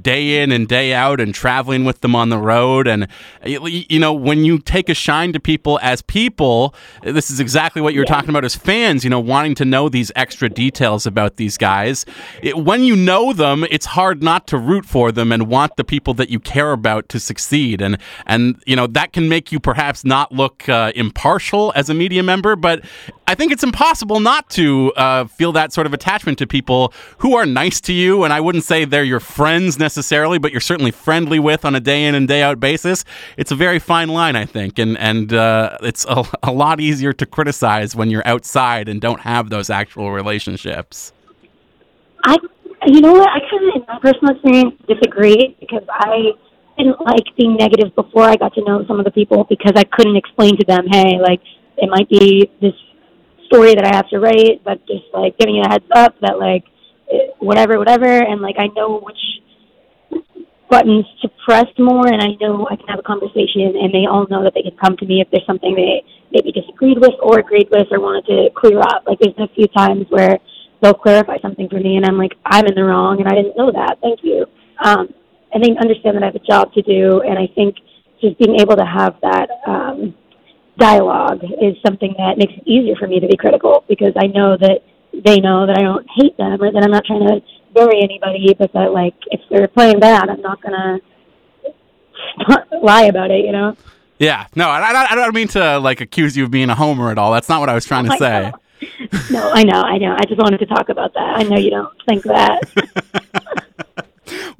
day 0.00 0.42
in 0.42 0.52
and 0.52 0.68
day 0.68 0.92
out 0.94 1.20
and 1.20 1.34
traveling 1.34 1.84
with 1.84 2.00
them 2.00 2.14
on 2.14 2.28
the 2.28 2.38
road. 2.38 2.86
And, 2.86 3.08
you 3.44 3.98
know, 3.98 4.12
when 4.12 4.44
you 4.44 4.58
take 4.58 4.88
a 4.88 4.94
shine 4.94 5.32
to 5.32 5.40
people 5.40 5.78
as 5.82 6.02
people, 6.02 6.74
this 7.02 7.30
is 7.30 7.40
exactly 7.40 7.82
what 7.82 7.94
you 7.94 8.00
were 8.00 8.06
talking 8.06 8.30
about 8.30 8.44
as 8.44 8.54
fans, 8.54 9.04
you 9.04 9.10
know, 9.10 9.20
wanting 9.20 9.54
to 9.56 9.64
know 9.64 9.88
these 9.88 10.12
extra 10.16 10.48
details 10.48 11.06
about 11.06 11.36
these 11.36 11.56
guys. 11.56 12.04
It, 12.42 12.56
when 12.56 12.82
you 12.82 12.96
know 12.96 13.32
them, 13.32 13.64
it's 13.70 13.86
hard 13.86 14.22
not 14.22 14.46
to 14.48 14.58
root 14.58 14.84
for 14.84 15.12
them 15.12 15.32
and 15.32 15.48
want 15.48 15.76
the 15.76 15.84
people 15.84 16.14
that 16.14 16.28
you 16.28 16.40
care 16.40 16.72
about 16.72 17.08
to 17.10 17.20
succeed. 17.20 17.80
And, 17.80 17.98
and 18.26 18.62
you 18.66 18.76
know, 18.76 18.86
that 18.88 19.12
can 19.12 19.28
make 19.28 19.52
you 19.52 19.60
perhaps 19.60 20.04
not 20.04 20.32
look 20.32 20.68
uh, 20.68 20.92
impartial 20.94 21.72
as 21.76 21.88
a 21.88 21.94
media 21.94 22.22
member, 22.22 22.56
but 22.56 22.84
I 23.26 23.34
think 23.34 23.52
it's 23.52 23.62
impossible 23.62 24.20
not 24.20 24.50
to 24.50 24.92
uh, 24.96 25.24
feel 25.24 25.52
that 25.52 25.72
sort 25.72 25.86
of 25.86 25.94
attachment 25.94 26.38
to 26.38 26.46
people 26.46 26.92
who 27.18 27.36
are 27.36 27.46
nice 27.46 27.80
to 27.82 27.92
you. 27.92 28.24
And 28.24 28.32
I 28.32 28.40
wouldn't 28.40 28.64
say 28.64 28.84
they're 28.84 29.04
your 29.04 29.20
friends 29.20 29.61
necessarily, 29.78 30.38
but 30.38 30.52
you're 30.52 30.60
certainly 30.60 30.90
friendly 30.90 31.38
with 31.38 31.64
on 31.64 31.74
a 31.74 31.80
day 31.80 32.04
in 32.04 32.14
and 32.14 32.26
day 32.28 32.42
out 32.42 32.60
basis. 32.60 33.04
It's 33.36 33.50
a 33.50 33.54
very 33.54 33.78
fine 33.78 34.08
line, 34.08 34.36
I 34.36 34.44
think. 34.44 34.78
And, 34.78 34.98
and 34.98 35.32
uh, 35.32 35.78
it's 35.82 36.04
a, 36.08 36.24
a 36.42 36.52
lot 36.52 36.80
easier 36.80 37.12
to 37.12 37.26
criticize 37.26 37.94
when 37.94 38.10
you're 38.10 38.26
outside 38.26 38.88
and 38.88 39.00
don't 39.00 39.20
have 39.20 39.50
those 39.50 39.70
actual 39.70 40.12
relationships. 40.12 41.12
I, 42.24 42.36
you 42.86 43.00
know 43.00 43.12
what? 43.12 43.28
I 43.28 43.40
kind 43.50 43.68
of, 43.68 43.74
in 43.76 43.84
my 43.88 43.98
personal 44.00 44.34
experience, 44.34 44.74
disagree 44.86 45.56
because 45.60 45.84
I 45.88 46.32
didn't 46.78 47.00
like 47.00 47.24
being 47.36 47.56
negative 47.56 47.94
before 47.94 48.24
I 48.24 48.36
got 48.36 48.54
to 48.54 48.64
know 48.64 48.84
some 48.86 48.98
of 48.98 49.04
the 49.04 49.10
people 49.10 49.44
because 49.48 49.72
I 49.76 49.84
couldn't 49.84 50.16
explain 50.16 50.56
to 50.56 50.64
them, 50.66 50.86
hey, 50.90 51.18
like 51.20 51.40
it 51.76 51.88
might 51.90 52.08
be 52.08 52.50
this 52.60 52.74
story 53.46 53.74
that 53.74 53.84
I 53.84 53.94
have 53.96 54.08
to 54.10 54.18
write, 54.18 54.64
but 54.64 54.84
just 54.86 55.04
like 55.12 55.38
giving 55.38 55.56
you 55.56 55.62
a 55.62 55.68
heads 55.68 55.84
up 55.94 56.14
that 56.20 56.38
like 56.38 56.64
whatever, 57.38 57.78
whatever, 57.78 58.06
and 58.06 58.40
like 58.40 58.56
I 58.58 58.68
know 58.74 59.00
which 59.00 59.18
buttons 60.72 61.04
to 61.20 61.28
press 61.44 61.68
more, 61.76 62.08
and 62.08 62.24
I 62.24 62.32
know 62.40 62.66
I 62.72 62.76
can 62.76 62.88
have 62.88 62.98
a 62.98 63.04
conversation, 63.04 63.76
and 63.76 63.92
they 63.92 64.08
all 64.08 64.24
know 64.32 64.42
that 64.42 64.56
they 64.56 64.64
can 64.64 64.76
come 64.80 64.96
to 64.96 65.04
me 65.04 65.20
if 65.20 65.28
there's 65.28 65.44
something 65.44 65.76
they 65.76 66.00
maybe 66.32 66.50
disagreed 66.50 66.96
with 66.96 67.12
or 67.20 67.40
agreed 67.44 67.68
with 67.68 67.92
or 67.92 68.00
wanted 68.00 68.24
to 68.32 68.48
clear 68.56 68.80
up. 68.80 69.04
Like 69.06 69.20
there's 69.20 69.36
been 69.36 69.52
a 69.52 69.54
few 69.54 69.68
times 69.68 70.06
where 70.08 70.40
they'll 70.80 70.96
clarify 70.96 71.36
something 71.44 71.68
for 71.68 71.76
me, 71.76 72.00
and 72.00 72.06
I'm 72.08 72.16
like, 72.16 72.32
I'm 72.46 72.64
in 72.64 72.74
the 72.74 72.84
wrong, 72.84 73.20
and 73.20 73.28
I 73.28 73.36
didn't 73.36 73.54
know 73.54 73.70
that. 73.70 74.00
Thank 74.00 74.24
you. 74.24 74.46
Um, 74.82 75.12
and 75.52 75.62
they 75.62 75.76
understand 75.76 76.16
that 76.16 76.24
I 76.24 76.32
have 76.32 76.40
a 76.40 76.48
job 76.48 76.72
to 76.72 76.80
do, 76.80 77.20
and 77.20 77.36
I 77.38 77.52
think 77.54 77.76
just 78.24 78.40
being 78.40 78.56
able 78.58 78.76
to 78.80 78.88
have 78.88 79.20
that 79.20 79.52
um, 79.68 80.16
dialogue 80.78 81.44
is 81.60 81.76
something 81.84 82.16
that 82.16 82.40
makes 82.40 82.54
it 82.56 82.64
easier 82.64 82.96
for 82.96 83.06
me 83.06 83.20
to 83.20 83.28
be 83.28 83.36
critical 83.36 83.84
because 83.92 84.16
I 84.16 84.26
know 84.26 84.56
that 84.56 84.80
they 85.12 85.36
know 85.36 85.66
that 85.68 85.76
I 85.76 85.82
don't 85.84 86.08
hate 86.16 86.36
them 86.38 86.56
or 86.56 86.72
that 86.72 86.82
I'm 86.82 86.90
not 86.90 87.04
trying 87.04 87.28
to 87.28 87.44
bury 87.74 88.02
anybody, 88.02 88.54
but 88.58 88.72
that 88.72 88.92
like 88.92 89.14
if 89.26 89.40
they're 89.50 89.68
playing 89.68 90.00
bad, 90.00 90.28
I'm 90.28 90.40
not 90.40 90.60
gonna 90.62 91.00
lie 92.82 93.04
about 93.04 93.30
it. 93.30 93.44
You 93.44 93.52
know. 93.52 93.76
Yeah, 94.18 94.46
no, 94.54 94.68
I, 94.68 94.78
I, 94.78 95.06
I 95.10 95.14
don't 95.16 95.34
mean 95.34 95.48
to 95.48 95.78
like 95.80 96.00
accuse 96.00 96.36
you 96.36 96.44
of 96.44 96.50
being 96.50 96.70
a 96.70 96.76
homer 96.76 97.10
at 97.10 97.18
all. 97.18 97.32
That's 97.32 97.48
not 97.48 97.58
what 97.60 97.68
I 97.68 97.74
was 97.74 97.84
trying 97.84 98.04
to 98.04 98.12
oh 98.12 98.14
I 98.14 98.18
say. 98.18 98.52
No, 99.30 99.50
I 99.50 99.62
know, 99.62 99.80
I 99.80 99.98
know. 99.98 100.16
I 100.18 100.24
just 100.24 100.38
wanted 100.38 100.58
to 100.58 100.66
talk 100.66 100.88
about 100.88 101.14
that. 101.14 101.38
I 101.38 101.42
know 101.42 101.56
you 101.56 101.70
don't 101.70 101.92
think 102.08 102.22
that. 102.24 102.62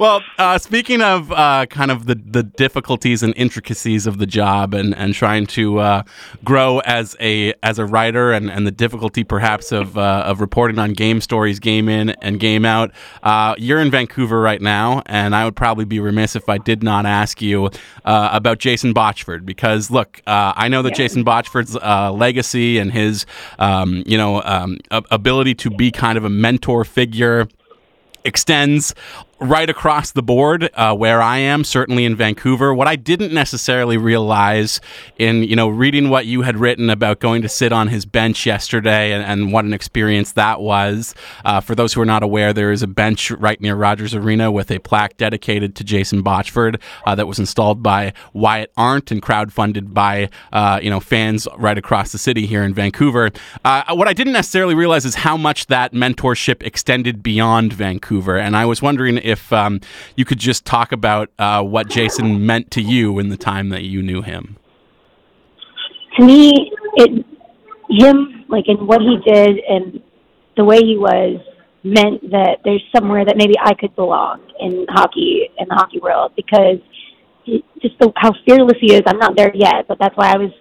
Well, 0.03 0.25
uh, 0.37 0.59
speaking 0.59 1.01
of 1.01 1.31
uh, 1.31 1.67
kind 1.67 1.93
of 1.93 2.07
the, 2.07 2.17
the 2.17 2.43
difficulties 2.43 3.23
and 3.23 3.33
intricacies 3.37 4.05
of 4.05 4.19
the 4.19 4.27
job 4.27 4.75
and, 4.75 4.97
and 4.97 5.15
trying 5.15 5.47
to 5.47 5.79
uh, 5.79 6.03
grow 6.43 6.81
as 6.81 7.15
a 7.21 7.55
as 7.63 7.79
a 7.79 7.87
writer 7.87 8.33
and, 8.33 8.51
and 8.51 8.67
the 8.67 8.73
difficulty 8.73 9.23
perhaps 9.23 9.71
of 9.71 9.97
uh, 9.97 10.25
of 10.27 10.41
reporting 10.41 10.81
on 10.81 10.93
game 10.93 11.21
stories, 11.21 11.61
game 11.61 11.89
in 11.89 12.11
and 12.21 12.41
game 12.41 12.65
out, 12.65 12.91
uh, 13.23 13.55
you're 13.59 13.79
in 13.79 13.93
Vancouver 13.93 14.41
right 14.41 14.61
now, 14.61 15.05
and 15.07 15.37
I 15.37 15.45
would 15.45 15.55
probably 15.55 15.85
be 15.85 16.01
remiss 16.01 16.35
if 16.35 16.49
I 16.49 16.59
did 16.59 16.83
not 16.83 17.07
ask 17.07 17.41
you 17.41 17.67
uh, 18.05 18.31
about 18.33 18.59
Jason 18.59 18.93
Botchford 18.93 19.47
because 19.47 19.89
look, 19.89 20.21
uh, 20.27 20.53
I 20.57 20.67
know 20.67 20.83
that 20.83 20.97
Jason 20.97 21.25
Botchford's 21.25 21.77
uh, 21.77 22.11
legacy 22.11 22.79
and 22.79 22.91
his 22.91 23.25
um, 23.61 24.03
you 24.05 24.19
know 24.19 24.43
um, 24.43 24.79
ability 24.91 25.55
to 25.55 25.71
be 25.71 25.93
kind 25.93 26.19
of 26.19 26.25
a 26.25 26.29
mentor 26.29 26.85
figure 26.85 27.47
extends 28.25 28.95
right 29.43 29.69
across 29.69 30.13
the 30.13 30.23
board 30.23 30.71
uh, 30.75 30.95
where 30.95 31.21
I 31.21 31.39
am, 31.39 31.65
certainly 31.65 32.05
in 32.05 32.15
Vancouver. 32.15 32.73
What 32.73 32.87
I 32.87 32.97
didn't 32.97 33.33
necessarily 33.33 33.97
realize 33.97 34.81
in 35.19 35.43
you 35.43 35.57
know 35.57 35.69
reading 35.69 36.11
what 36.11 36.27
you 36.27 36.43
had 36.43 36.57
written 36.57 36.89
about 36.89 37.19
going 37.21 37.43
to 37.43 37.49
sit 37.49 37.73
on 37.73 37.89
his 37.89 38.07
bench 38.07 38.47
yesterday 38.47 39.13
and, 39.13 39.25
and 39.25 39.53
what 39.53 39.65
an 39.65 39.73
experience 39.73 40.33
that 40.33 40.61
was. 40.61 41.15
Uh, 41.45 41.61
for 41.61 41.75
those 41.75 41.93
who 41.93 42.01
are 42.01 42.07
not 42.07 42.23
aware, 42.23 42.53
there 42.53 42.71
is 42.71 42.83
a 42.83 42.87
bench 42.87 43.31
right 43.33 43.61
near 43.61 43.75
Rogers 43.75 44.15
Arena 44.15 44.51
with 44.51 44.71
a 44.71 44.79
plaque 44.79 45.17
dedicated 45.17 45.75
to 45.77 45.85
Jason 45.85 46.23
Botchford 46.23 46.81
uh, 47.05 47.15
that 47.15 47.27
was 47.27 47.39
installed 47.39 47.83
by 47.83 48.13
Wyatt 48.33 48.73
Arndt 48.77 49.11
and 49.11 49.21
crowdfunded 49.21 49.93
by 49.93 50.31
uh, 50.53 50.79
you 50.83 50.91
know 50.91 51.01
fans 51.01 51.49
right 51.59 51.77
across 51.77 52.13
the 52.13 52.19
city 52.19 52.47
here 52.47 52.63
in 52.63 52.75
Vancouver. 52.75 53.31
Uh, 53.65 53.95
what 53.95 54.07
I 54.07 54.13
didn't 54.13 54.35
necessarily 54.35 54.75
realize 54.75 55.05
is 55.05 55.17
how 55.17 55.37
much 55.37 55.67
that 55.67 55.93
mentorship 55.93 56.63
extended 56.63 57.23
beyond 57.23 57.73
Vancouver, 57.73 58.39
and 58.39 58.57
I 58.57 58.67
was 58.67 58.81
wondering 58.81 59.19
um, 59.53 59.81
you 60.17 60.25
could 60.25 60.39
just 60.39 60.65
talk 60.65 60.93
about 60.93 61.31
uh, 61.39 61.63
what 61.63 61.89
Jason 61.89 62.45
meant 62.45 62.71
to 62.73 62.83
you 62.83 63.19
in 63.19 63.29
the 63.29 63.37
time 63.37 63.69
that 63.71 63.83
you 63.85 64.03
knew 64.03 64.23
him. 64.23 64.57
to 66.17 66.25
me, 66.25 66.73
it 66.97 67.25
him 67.89 68.45
like 68.49 68.65
in 68.69 68.87
what 68.87 69.01
he 69.01 69.19
did 69.25 69.59
and 69.69 70.01
the 70.57 70.65
way 70.65 70.79
he 70.79 70.97
was 70.97 71.41
meant 71.85 72.31
that 72.31 72.59
there's 72.65 72.83
somewhere 72.95 73.25
that 73.25 73.37
maybe 73.37 73.55
I 73.61 73.75
could 73.75 73.95
belong 73.97 74.41
in 74.61 74.87
hockey 74.89 75.51
in 75.59 75.69
the 75.69 75.75
hockey 75.75 75.99
world 76.01 76.33
because 76.37 76.79
just 77.81 77.99
the, 77.99 78.13
how 78.17 78.33
fearless 78.47 78.79
he 78.81 78.95
is. 78.95 79.03
I'm 79.07 79.19
not 79.19 79.37
there 79.37 79.55
yet, 79.55 79.89
but 79.89 79.99
that's 79.99 80.17
why 80.17 80.33
I 80.33 80.39
was 80.39 80.53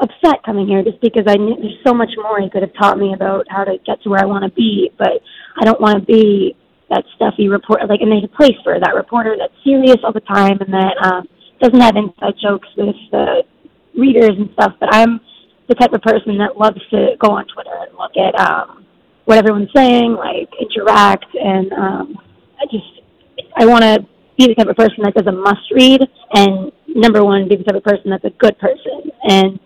upset 0.00 0.42
coming 0.44 0.66
here 0.66 0.82
just 0.82 1.00
because 1.00 1.24
I 1.26 1.36
knew 1.36 1.54
there's 1.56 1.78
so 1.86 1.92
much 1.92 2.10
more 2.16 2.40
he 2.40 2.48
could 2.48 2.62
have 2.62 2.72
taught 2.74 2.98
me 2.98 3.12
about 3.12 3.46
how 3.50 3.64
to 3.64 3.76
get 3.84 4.02
to 4.02 4.08
where 4.08 4.20
I 4.20 4.26
want 4.26 4.44
to 4.44 4.50
be, 4.50 4.90
but 4.96 5.20
I 5.60 5.64
don't 5.64 5.80
want 5.80 6.00
to 6.00 6.04
be 6.04 6.56
that 6.92 7.04
stuffy 7.16 7.48
reporter. 7.48 7.86
Like, 7.88 8.00
and 8.00 8.12
there's 8.12 8.24
a 8.24 8.36
place 8.36 8.56
for 8.62 8.78
that 8.78 8.94
reporter 8.94 9.36
that's 9.38 9.56
serious 9.64 9.96
all 10.04 10.12
the 10.12 10.20
time 10.20 10.60
and 10.60 10.72
that 10.72 10.96
um, 11.00 11.28
doesn't 11.60 11.80
have 11.80 11.96
inside 11.96 12.34
jokes 12.40 12.68
with 12.76 12.94
the 13.10 13.42
readers 13.96 14.36
and 14.36 14.50
stuff. 14.52 14.74
But 14.78 14.94
I'm 14.94 15.20
the 15.68 15.74
type 15.74 15.92
of 15.92 16.02
person 16.02 16.36
that 16.38 16.58
loves 16.58 16.80
to 16.90 17.16
go 17.18 17.32
on 17.32 17.46
Twitter 17.48 17.72
and 17.72 17.96
look 17.96 18.12
at 18.16 18.38
um, 18.38 18.84
what 19.24 19.38
everyone's 19.38 19.72
saying, 19.74 20.12
like 20.12 20.50
interact, 20.60 21.26
and 21.34 21.72
um, 21.72 22.18
I 22.60 22.66
just 22.70 23.00
I 23.56 23.64
want 23.64 23.82
to 23.82 24.04
be 24.36 24.48
the 24.48 24.54
type 24.54 24.68
of 24.68 24.76
person 24.76 25.04
that 25.04 25.14
does 25.14 25.26
a 25.26 25.32
must 25.32 25.70
read, 25.72 26.02
and 26.34 26.72
number 26.88 27.24
one, 27.24 27.48
be 27.48 27.56
the 27.56 27.64
type 27.64 27.76
of 27.76 27.84
person 27.84 28.10
that's 28.10 28.24
a 28.24 28.36
good 28.38 28.58
person, 28.58 29.10
and 29.24 29.58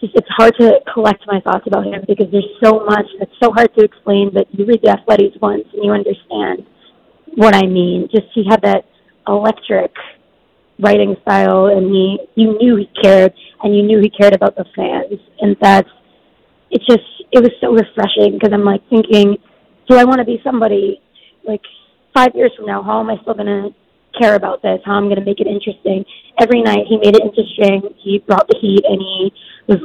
just 0.00 0.14
it's 0.14 0.28
hard 0.36 0.54
to 0.60 0.78
collect 0.92 1.24
my 1.26 1.40
thoughts 1.40 1.66
about 1.66 1.84
him 1.84 2.04
because 2.06 2.26
there's 2.30 2.48
so 2.62 2.84
much 2.84 3.06
that's 3.18 3.32
so 3.42 3.52
hard 3.52 3.74
to 3.76 3.84
explain. 3.84 4.30
But 4.32 4.46
you 4.52 4.64
read 4.64 4.80
the 4.82 4.90
Athletics 4.90 5.36
once 5.40 5.64
and 5.72 5.84
you 5.84 5.92
understand 5.92 6.66
what 7.34 7.54
I 7.54 7.66
mean. 7.66 8.08
Just 8.10 8.26
he 8.34 8.44
had 8.48 8.62
that 8.62 8.84
electric 9.26 9.92
writing 10.80 11.16
style, 11.22 11.66
and 11.66 11.90
he 11.90 12.18
you 12.34 12.56
knew 12.58 12.76
he 12.76 12.88
cared, 13.02 13.32
and 13.62 13.76
you 13.76 13.82
knew 13.82 14.00
he 14.00 14.10
cared 14.10 14.34
about 14.34 14.56
the 14.56 14.64
fans, 14.76 15.20
and 15.40 15.56
that's 15.60 15.90
it. 16.70 16.82
Just 16.88 17.02
it 17.32 17.42
was 17.42 17.52
so 17.60 17.72
refreshing 17.72 18.38
because 18.38 18.52
I'm 18.52 18.64
like 18.64 18.82
thinking, 18.88 19.36
do 19.88 19.96
I 19.96 20.04
want 20.04 20.18
to 20.18 20.24
be 20.24 20.40
somebody 20.44 21.00
like 21.46 21.62
five 22.14 22.30
years 22.34 22.52
from 22.56 22.66
now? 22.66 22.82
How 22.82 23.00
am 23.00 23.10
I 23.10 23.16
still 23.22 23.34
gonna 23.34 23.70
care 24.18 24.34
about 24.34 24.62
this? 24.62 24.80
How 24.84 24.94
I'm 24.94 25.04
going 25.04 25.18
to 25.18 25.24
make 25.24 25.40
it 25.40 25.46
interesting? 25.46 26.04
Every 26.40 26.62
night 26.62 26.86
he 26.88 26.96
made 26.96 27.16
it 27.16 27.22
interesting. 27.22 27.94
He 28.02 28.18
brought 28.26 28.48
the 28.48 28.58
heat, 28.60 28.84
and 28.84 29.00
he 29.00 29.32
was 29.66 29.78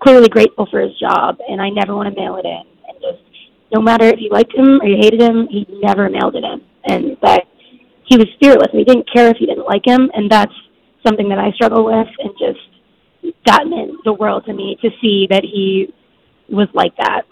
clearly 0.00 0.28
grateful 0.28 0.66
for 0.70 0.80
his 0.80 0.96
job. 0.98 1.38
And 1.48 1.60
I 1.60 1.68
never 1.68 1.94
want 1.94 2.12
to 2.12 2.20
mail 2.20 2.36
it 2.36 2.46
in. 2.46 2.62
And 2.88 2.96
just 3.00 3.22
no 3.72 3.80
matter 3.80 4.06
if 4.06 4.20
you 4.20 4.30
liked 4.30 4.54
him 4.54 4.80
or 4.80 4.86
you 4.86 4.96
hated 5.00 5.20
him, 5.20 5.48
he 5.50 5.66
never 5.82 6.08
mailed 6.08 6.36
it 6.36 6.44
in. 6.44 6.60
And 6.84 7.16
that 7.22 7.44
he 8.06 8.16
was 8.16 8.26
fearless. 8.40 8.68
He 8.72 8.84
didn't 8.84 9.08
care 9.12 9.28
if 9.28 9.36
you 9.40 9.46
didn't 9.46 9.66
like 9.66 9.86
him, 9.86 10.10
and 10.14 10.30
that's 10.30 10.52
something 11.06 11.28
that 11.28 11.38
I 11.38 11.50
struggle 11.52 11.84
with. 11.84 12.08
And 12.18 12.30
just 12.38 13.34
that 13.46 13.66
meant 13.66 13.92
the 14.04 14.12
world 14.12 14.44
to 14.46 14.52
me 14.52 14.76
to 14.82 14.90
see 15.00 15.26
that 15.30 15.42
he 15.44 15.92
was 16.48 16.68
like 16.74 16.96
that. 16.96 17.22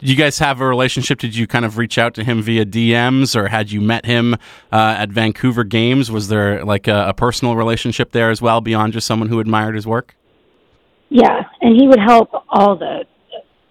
Did 0.00 0.08
you 0.08 0.16
guys 0.16 0.38
have 0.38 0.60
a 0.60 0.66
relationship? 0.66 1.18
Did 1.18 1.36
you 1.36 1.46
kind 1.46 1.64
of 1.64 1.78
reach 1.78 1.98
out 1.98 2.14
to 2.14 2.24
him 2.24 2.42
via 2.42 2.66
DMs, 2.66 3.36
or 3.36 3.48
had 3.48 3.70
you 3.70 3.80
met 3.80 4.04
him 4.04 4.34
uh, 4.72 4.96
at 4.98 5.10
Vancouver 5.10 5.64
games? 5.64 6.10
Was 6.10 6.28
there 6.28 6.64
like 6.64 6.88
a, 6.88 7.08
a, 7.08 7.14
personal 7.14 7.56
relationship 7.56 8.12
there 8.12 8.30
as 8.30 8.42
well, 8.42 8.60
beyond 8.60 8.92
just 8.92 9.06
someone 9.06 9.28
who 9.28 9.40
admired 9.40 9.74
his 9.74 9.86
work? 9.86 10.16
Yeah, 11.08 11.42
and 11.60 11.76
he 11.80 11.86
would 11.86 12.00
help 12.00 12.30
all 12.48 12.76
the 12.76 13.04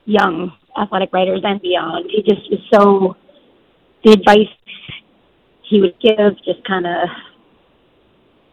young 0.05 0.53
athletic 0.79 1.11
writers 1.13 1.41
and 1.43 1.61
beyond. 1.61 2.09
He 2.09 2.23
just 2.23 2.49
was 2.49 2.59
so 2.73 3.15
the 4.03 4.11
advice 4.11 4.47
he 5.69 5.81
would 5.81 5.95
give 5.99 6.37
just 6.43 6.65
kind 6.65 6.85
of 6.85 7.09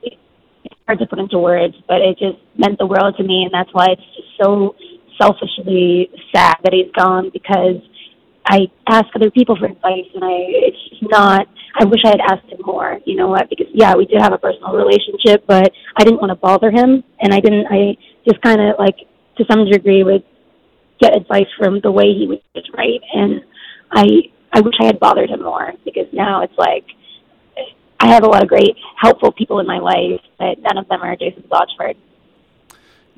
it's 0.03 0.75
hard 0.87 0.99
to 0.99 1.07
put 1.07 1.19
into 1.19 1.39
words, 1.39 1.75
but 1.87 2.01
it 2.01 2.19
just 2.19 2.39
meant 2.57 2.79
the 2.79 2.87
world 2.87 3.17
to 3.17 3.23
me, 3.23 3.45
and 3.45 3.53
that's 3.53 3.73
why 3.73 3.87
it's 3.91 4.03
just 4.17 4.29
so 4.43 4.75
selfishly 5.21 6.11
sad 6.35 6.57
that 6.65 6.73
he's 6.73 6.91
gone 6.97 7.31
because 7.33 7.77
I 8.47 8.69
ask 8.89 9.07
other 9.15 9.31
people 9.31 9.57
for 9.57 9.67
advice 9.67 10.09
and 10.15 10.25
I 10.25 10.35
it's 10.49 10.91
just 10.91 11.11
not 11.11 11.47
I 11.79 11.85
wish 11.85 12.01
I 12.05 12.09
had 12.09 12.21
asked 12.21 12.51
him 12.51 12.59
more, 12.65 12.99
you 13.05 13.15
know 13.15 13.29
what? 13.29 13.49
Because 13.49 13.69
yeah, 13.73 13.95
we 13.95 14.07
did 14.07 14.21
have 14.21 14.33
a 14.33 14.39
personal 14.39 14.73
relationship, 14.75 15.45
but 15.47 15.71
I 15.97 16.03
didn't 16.03 16.21
want 16.21 16.31
to 16.31 16.37
bother 16.37 16.71
him 16.71 17.05
and 17.21 17.33
I 17.33 17.41
didn't 17.41 17.67
I 17.71 17.97
just 18.27 18.41
kind 18.43 18.61
of 18.61 18.77
like 18.79 18.97
to 19.39 19.45
some 19.51 19.65
degree 19.71 20.03
would 20.03 20.25
get 21.01 21.17
advice 21.17 21.49
from 21.59 21.81
the 21.81 21.91
way 21.91 22.13
he 22.13 22.27
was 22.27 22.41
write 22.77 23.01
and 23.13 23.43
I 23.93 24.05
I 24.53 24.61
wish 24.61 24.75
I 24.81 24.87
had 24.87 24.99
bothered 24.99 25.31
him 25.31 25.43
more 25.43 25.73
because 25.85 26.07
now 26.13 26.43
it's 26.43 26.59
like 26.59 26.85
I 28.01 28.09
have 28.09 28.25
a 28.25 28.27
lot 28.27 28.43
of 28.43 28.49
great 28.49 28.77
helpful 28.97 29.31
people 29.31 29.61
in 29.61 29.67
my 29.67 29.79
life, 29.79 30.21
but 30.39 30.59
none 30.59 30.79
of 30.79 30.89
them 30.89 31.03
are 31.03 31.15
Jason 31.17 31.45
Botchford. 31.51 31.97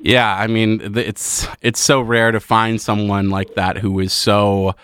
Yeah, 0.03 0.35
I 0.35 0.47
mean, 0.47 0.97
it's 0.97 1.47
it's 1.61 1.79
so 1.79 2.01
rare 2.01 2.31
to 2.33 2.41
find 2.41 2.81
someone 2.81 3.29
like 3.29 3.55
that 3.55 3.77
who 3.77 4.01
is 4.01 4.11
so 4.11 4.75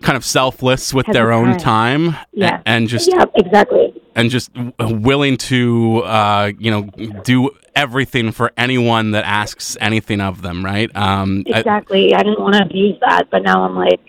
kind 0.00 0.16
of 0.16 0.24
selfless 0.24 0.94
with 0.94 1.04
Has 1.06 1.12
their 1.12 1.32
own 1.32 1.58
time, 1.58 2.16
yeah. 2.32 2.62
and, 2.64 2.88
just 2.88 3.10
yeah, 3.10 3.26
exactly, 3.34 3.92
and 4.14 4.30
just 4.30 4.50
willing 4.80 5.36
to 5.36 6.02
uh, 6.04 6.50
you 6.58 6.70
know 6.70 6.82
do 7.24 7.50
everything 7.76 8.32
for 8.32 8.52
anyone 8.56 9.10
that 9.10 9.26
asks 9.26 9.76
anything 9.82 10.22
of 10.22 10.40
them, 10.40 10.64
right? 10.64 10.90
Um, 10.96 11.42
exactly. 11.46 12.14
I, 12.14 12.20
I 12.20 12.22
didn't 12.22 12.40
want 12.40 12.54
to 12.54 12.62
abuse 12.62 12.98
that, 13.06 13.28
but 13.30 13.42
now 13.42 13.64
I'm 13.64 13.76
like, 13.76 14.00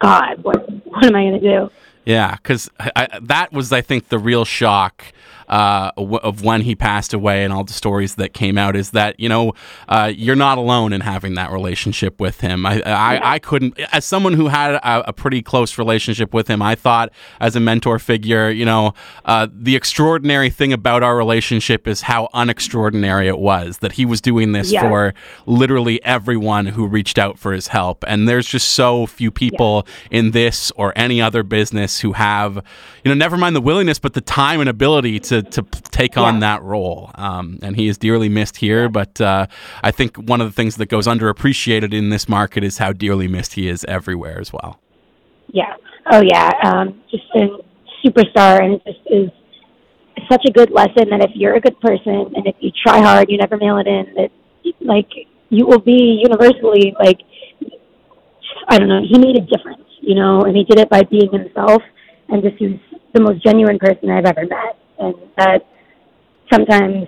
God, 0.00 0.42
what 0.42 0.68
what 0.86 1.04
am 1.04 1.14
I 1.14 1.22
going 1.22 1.40
to 1.40 1.40
do? 1.40 1.70
Yeah, 2.04 2.34
because 2.34 2.68
that 3.22 3.52
was, 3.52 3.72
I 3.72 3.80
think, 3.80 4.08
the 4.08 4.18
real 4.18 4.44
shock 4.44 5.04
uh, 5.48 5.90
of 5.96 6.42
when 6.42 6.62
he 6.62 6.74
passed 6.74 7.12
away 7.12 7.44
and 7.44 7.52
all 7.52 7.64
the 7.64 7.72
stories 7.72 8.16
that 8.16 8.32
came 8.32 8.58
out 8.58 8.76
is 8.76 8.90
that 8.90 9.18
you 9.18 9.28
know 9.28 9.52
uh, 9.88 10.12
you're 10.14 10.36
not 10.36 10.58
alone 10.58 10.92
in 10.92 11.00
having 11.00 11.34
that 11.34 11.50
relationship 11.50 12.20
with 12.20 12.40
him. 12.40 12.66
I 12.66 12.82
I, 12.82 13.34
I 13.34 13.38
couldn't, 13.38 13.78
as 13.92 14.04
someone 14.04 14.32
who 14.32 14.48
had 14.48 14.74
a, 14.74 15.08
a, 15.08 15.12
pretty 15.12 15.42
close 15.42 15.78
relationship 15.78 16.34
with 16.34 16.48
him, 16.48 16.60
I 16.62 16.74
thought 16.74 17.10
as 17.40 17.56
a 17.56 17.60
mentor 17.60 17.98
figure, 17.98 18.50
you 18.50 18.64
know, 18.64 18.94
uh, 19.24 19.48
the 19.52 19.76
extraordinary 19.76 20.50
thing 20.50 20.72
about 20.72 21.02
our 21.02 21.16
relationship 21.16 21.86
is 21.86 22.02
how 22.02 22.28
unextraordinary 22.34 23.26
it 23.26 23.38
was 23.38 23.78
that 23.78 23.92
he 23.92 24.04
was 24.04 24.20
doing 24.20 24.52
this 24.52 24.72
yeah. 24.72 24.82
for 24.82 25.14
literally 25.46 26.02
everyone 26.04 26.66
who 26.66 26.86
reached 26.86 27.18
out 27.18 27.38
for 27.38 27.52
his 27.52 27.68
help. 27.68 28.04
And 28.06 28.28
there's 28.28 28.46
just 28.46 28.68
so 28.68 29.06
few 29.06 29.30
people 29.30 29.86
yeah. 29.86 30.18
in 30.18 30.30
this 30.32 30.70
or 30.72 30.92
any 30.96 31.20
other 31.20 31.42
business 31.42 32.00
who 32.00 32.12
have, 32.12 32.62
you 33.04 33.10
know, 33.10 33.14
never 33.14 33.36
mind 33.36 33.54
the 33.54 33.60
willingness, 33.60 33.98
but 33.98 34.14
the 34.14 34.22
time 34.22 34.60
and 34.60 34.68
ability 34.68 35.20
to 35.20 35.42
to 35.42 35.62
take 35.90 36.16
on 36.16 36.34
yeah. 36.34 36.40
that 36.40 36.62
role. 36.62 37.10
Um, 37.14 37.58
and 37.62 37.76
he 37.76 37.86
is 37.86 37.98
dearly 37.98 38.30
missed 38.30 38.56
here. 38.56 38.88
But 38.88 39.20
uh, 39.20 39.46
I 39.82 39.90
think 39.90 40.16
one 40.16 40.40
of 40.40 40.48
the 40.48 40.52
things 40.52 40.76
that 40.76 40.86
goes 40.86 41.06
underappreciated 41.06 41.92
in 41.92 42.08
this 42.08 42.28
market 42.28 42.64
is 42.64 42.78
how 42.78 42.92
dearly 42.92 43.28
missed 43.28 43.54
he 43.54 43.68
is 43.68 43.84
everywhere 43.84 44.40
as 44.40 44.52
well. 44.52 44.80
Yeah. 45.48 45.74
Oh 46.10 46.22
yeah. 46.22 46.50
Um, 46.64 47.02
just 47.10 47.24
a 47.34 47.48
superstar, 48.02 48.62
and 48.62 48.80
just 48.86 48.98
is 49.06 49.30
such 50.30 50.42
a 50.46 50.50
good 50.50 50.70
lesson 50.70 51.10
that 51.10 51.20
if 51.20 51.32
you're 51.34 51.56
a 51.56 51.60
good 51.60 51.78
person 51.80 52.32
and 52.34 52.46
if 52.46 52.56
you 52.60 52.70
try 52.86 53.00
hard, 53.00 53.30
you 53.30 53.36
never 53.36 53.58
mail 53.58 53.76
it 53.76 53.86
in. 53.86 54.14
That 54.16 54.30
like 54.80 55.10
you 55.50 55.66
will 55.66 55.78
be 55.78 56.22
universally 56.22 56.94
like 56.98 57.20
I 58.68 58.78
don't 58.78 58.88
know. 58.88 59.02
He 59.06 59.18
made 59.18 59.36
a 59.36 59.42
difference, 59.42 59.84
you 60.00 60.14
know, 60.14 60.40
and 60.40 60.56
he 60.56 60.64
did 60.64 60.78
it 60.78 60.88
by 60.88 61.02
being 61.02 61.30
himself 61.30 61.82
and 62.28 62.42
just 62.42 62.56
he 62.58 62.68
was 62.68 62.80
the 63.12 63.20
most 63.20 63.42
genuine 63.44 63.78
person 63.78 64.10
I've 64.10 64.26
ever 64.26 64.46
met 64.46 64.78
and 64.98 65.14
that 65.36 65.66
sometimes 66.52 67.06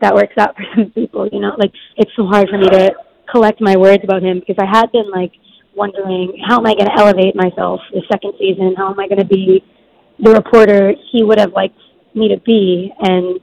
that 0.00 0.14
works 0.14 0.34
out 0.38 0.54
for 0.56 0.64
some 0.74 0.90
people, 0.90 1.28
you 1.32 1.40
know, 1.40 1.52
like 1.58 1.72
it's 1.96 2.10
so 2.16 2.26
hard 2.26 2.48
for 2.48 2.58
me 2.58 2.68
to 2.68 2.92
collect 3.30 3.60
my 3.60 3.76
words 3.76 4.02
about 4.04 4.22
him 4.22 4.40
because 4.40 4.56
I 4.58 4.66
had 4.66 4.92
been 4.92 5.10
like 5.10 5.32
wondering 5.74 6.42
how 6.46 6.58
am 6.58 6.66
I 6.66 6.74
going 6.74 6.86
to 6.86 6.96
elevate 6.98 7.36
myself 7.36 7.80
the 7.92 8.02
second 8.10 8.34
season? 8.38 8.74
How 8.76 8.90
am 8.90 9.00
I 9.00 9.08
going 9.08 9.20
to 9.20 9.26
be 9.26 9.62
the 10.18 10.30
reporter 10.30 10.94
he 11.12 11.22
would 11.22 11.38
have 11.38 11.52
liked 11.52 11.78
me 12.14 12.28
to 12.28 12.40
be? 12.40 12.92
And 13.00 13.40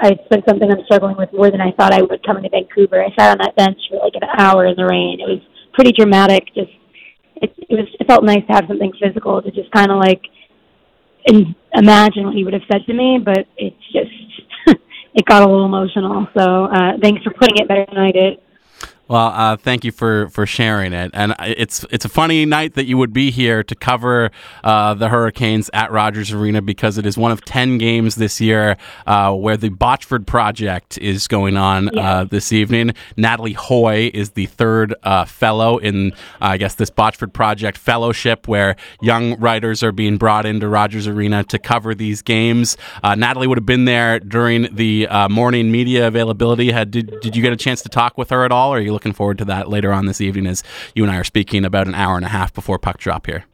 I, 0.00 0.10
been 0.30 0.42
something 0.46 0.70
I'm 0.70 0.84
struggling 0.84 1.16
with 1.16 1.32
more 1.32 1.50
than 1.50 1.60
I 1.60 1.72
thought 1.72 1.94
I 1.94 2.02
would 2.02 2.24
coming 2.26 2.42
to 2.42 2.50
Vancouver. 2.50 3.02
I 3.02 3.14
sat 3.16 3.30
on 3.30 3.38
that 3.38 3.56
bench 3.56 3.78
for 3.88 4.00
like 4.00 4.14
an 4.14 4.28
hour 4.38 4.66
in 4.66 4.76
the 4.76 4.84
rain. 4.84 5.20
It 5.20 5.28
was 5.28 5.40
pretty 5.72 5.92
dramatic. 5.92 6.44
Just 6.54 6.72
it, 7.44 7.54
it 7.68 7.74
was 7.74 7.88
it 8.00 8.06
felt 8.06 8.24
nice 8.24 8.44
to 8.46 8.52
have 8.52 8.64
something 8.68 8.92
physical 9.00 9.42
to 9.42 9.50
just 9.50 9.70
kind 9.70 9.90
of 9.90 9.98
like 9.98 10.22
in, 11.26 11.54
imagine 11.74 12.26
what 12.26 12.34
he 12.34 12.44
would 12.44 12.52
have 12.52 12.68
said 12.70 12.84
to 12.86 12.94
me, 12.94 13.18
but 13.22 13.46
it's 13.56 13.84
just 13.92 14.12
it 15.14 15.24
got 15.26 15.42
a 15.42 15.46
little 15.46 15.66
emotional. 15.66 16.26
So 16.36 16.64
uh, 16.64 16.92
thanks 17.00 17.22
for 17.22 17.32
putting 17.32 17.56
it 17.58 17.68
better 17.68 17.86
than 17.88 17.98
I 17.98 18.12
did. 18.12 18.38
Well, 19.06 19.26
uh, 19.26 19.56
thank 19.58 19.84
you 19.84 19.92
for, 19.92 20.30
for 20.30 20.46
sharing 20.46 20.94
it, 20.94 21.10
and 21.12 21.34
it's 21.40 21.84
it's 21.90 22.06
a 22.06 22.08
funny 22.08 22.46
night 22.46 22.72
that 22.72 22.86
you 22.86 22.96
would 22.96 23.12
be 23.12 23.30
here 23.30 23.62
to 23.62 23.74
cover 23.74 24.30
uh, 24.64 24.94
the 24.94 25.10
Hurricanes 25.10 25.68
at 25.74 25.92
Rogers 25.92 26.32
Arena 26.32 26.62
because 26.62 26.96
it 26.96 27.04
is 27.04 27.18
one 27.18 27.30
of 27.30 27.44
ten 27.44 27.76
games 27.76 28.14
this 28.14 28.40
year 28.40 28.78
uh, 29.06 29.34
where 29.34 29.58
the 29.58 29.68
Botchford 29.68 30.24
Project 30.26 30.96
is 30.98 31.28
going 31.28 31.58
on 31.58 31.90
Yeah. 31.92 32.00
uh, 32.20 32.24
this 32.24 32.50
evening. 32.50 32.92
Natalie 33.18 33.52
Hoy 33.52 34.10
is 34.14 34.30
the 34.30 34.46
third 34.46 34.94
uh, 35.02 35.26
fellow 35.26 35.76
in, 35.76 36.12
I 36.40 36.56
guess, 36.56 36.74
this 36.76 36.88
Botchford 36.90 37.34
Project 37.34 37.76
fellowship 37.76 38.48
where 38.48 38.74
young 39.02 39.38
writers 39.38 39.82
are 39.82 39.92
being 39.92 40.16
brought 40.16 40.46
into 40.46 40.66
Rogers 40.66 41.06
Arena 41.06 41.44
to 41.44 41.58
cover 41.58 41.94
these 41.94 42.22
games. 42.22 42.78
Uh, 43.02 43.14
Natalie 43.14 43.48
would 43.48 43.58
have 43.58 43.66
been 43.66 43.84
there 43.84 44.18
during 44.18 44.74
the 44.74 45.06
uh, 45.08 45.28
morning 45.28 45.70
media 45.70 46.06
availability. 46.06 46.70
Had 46.72 46.90
did, 46.90 47.20
did 47.20 47.36
you 47.36 47.42
get 47.42 47.52
a 47.52 47.56
chance 47.56 47.82
to 47.82 47.90
talk 47.90 48.16
with 48.16 48.30
her 48.30 48.46
at 48.46 48.50
all? 48.50 48.72
Or 48.72 48.78
are 48.78 48.80
you 48.80 48.93
looking 48.94 49.12
forward 49.12 49.36
to 49.38 49.44
that 49.44 49.68
later 49.68 49.92
on 49.92 50.06
this 50.06 50.20
evening 50.20 50.46
as 50.46 50.62
you 50.94 51.02
and 51.04 51.12
I 51.12 51.16
are 51.16 51.24
speaking 51.24 51.64
about 51.66 51.86
an 51.86 51.94
hour 51.94 52.16
and 52.16 52.24
a 52.24 52.28
half 52.28 52.54
before 52.54 52.78
puck 52.78 52.96
drop 52.96 53.26
here? 53.26 53.44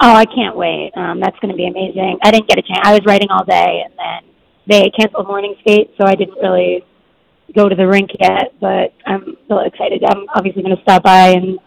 Oh, 0.00 0.12
I 0.12 0.24
can't 0.24 0.56
wait. 0.56 0.92
Um, 0.96 1.20
that's 1.20 1.38
going 1.40 1.50
to 1.50 1.56
be 1.56 1.66
amazing. 1.66 2.18
I 2.22 2.30
didn't 2.30 2.48
get 2.48 2.58
a 2.58 2.62
chance. 2.62 2.80
I 2.84 2.92
was 2.92 3.00
writing 3.04 3.28
all 3.30 3.44
day, 3.44 3.82
and 3.84 3.94
then 3.96 4.32
they 4.66 4.90
canceled 4.90 5.26
morning 5.26 5.54
skate, 5.60 5.90
so 5.98 6.06
I 6.06 6.14
didn't 6.14 6.38
really 6.40 6.84
go 7.54 7.68
to 7.68 7.74
the 7.74 7.86
rink 7.86 8.10
yet. 8.20 8.54
But 8.60 8.94
I'm 9.06 9.36
still 9.44 9.60
excited. 9.60 10.02
I'm 10.08 10.26
obviously 10.34 10.62
going 10.62 10.76
to 10.76 10.82
stop 10.82 11.02
by 11.02 11.30
and 11.30 11.58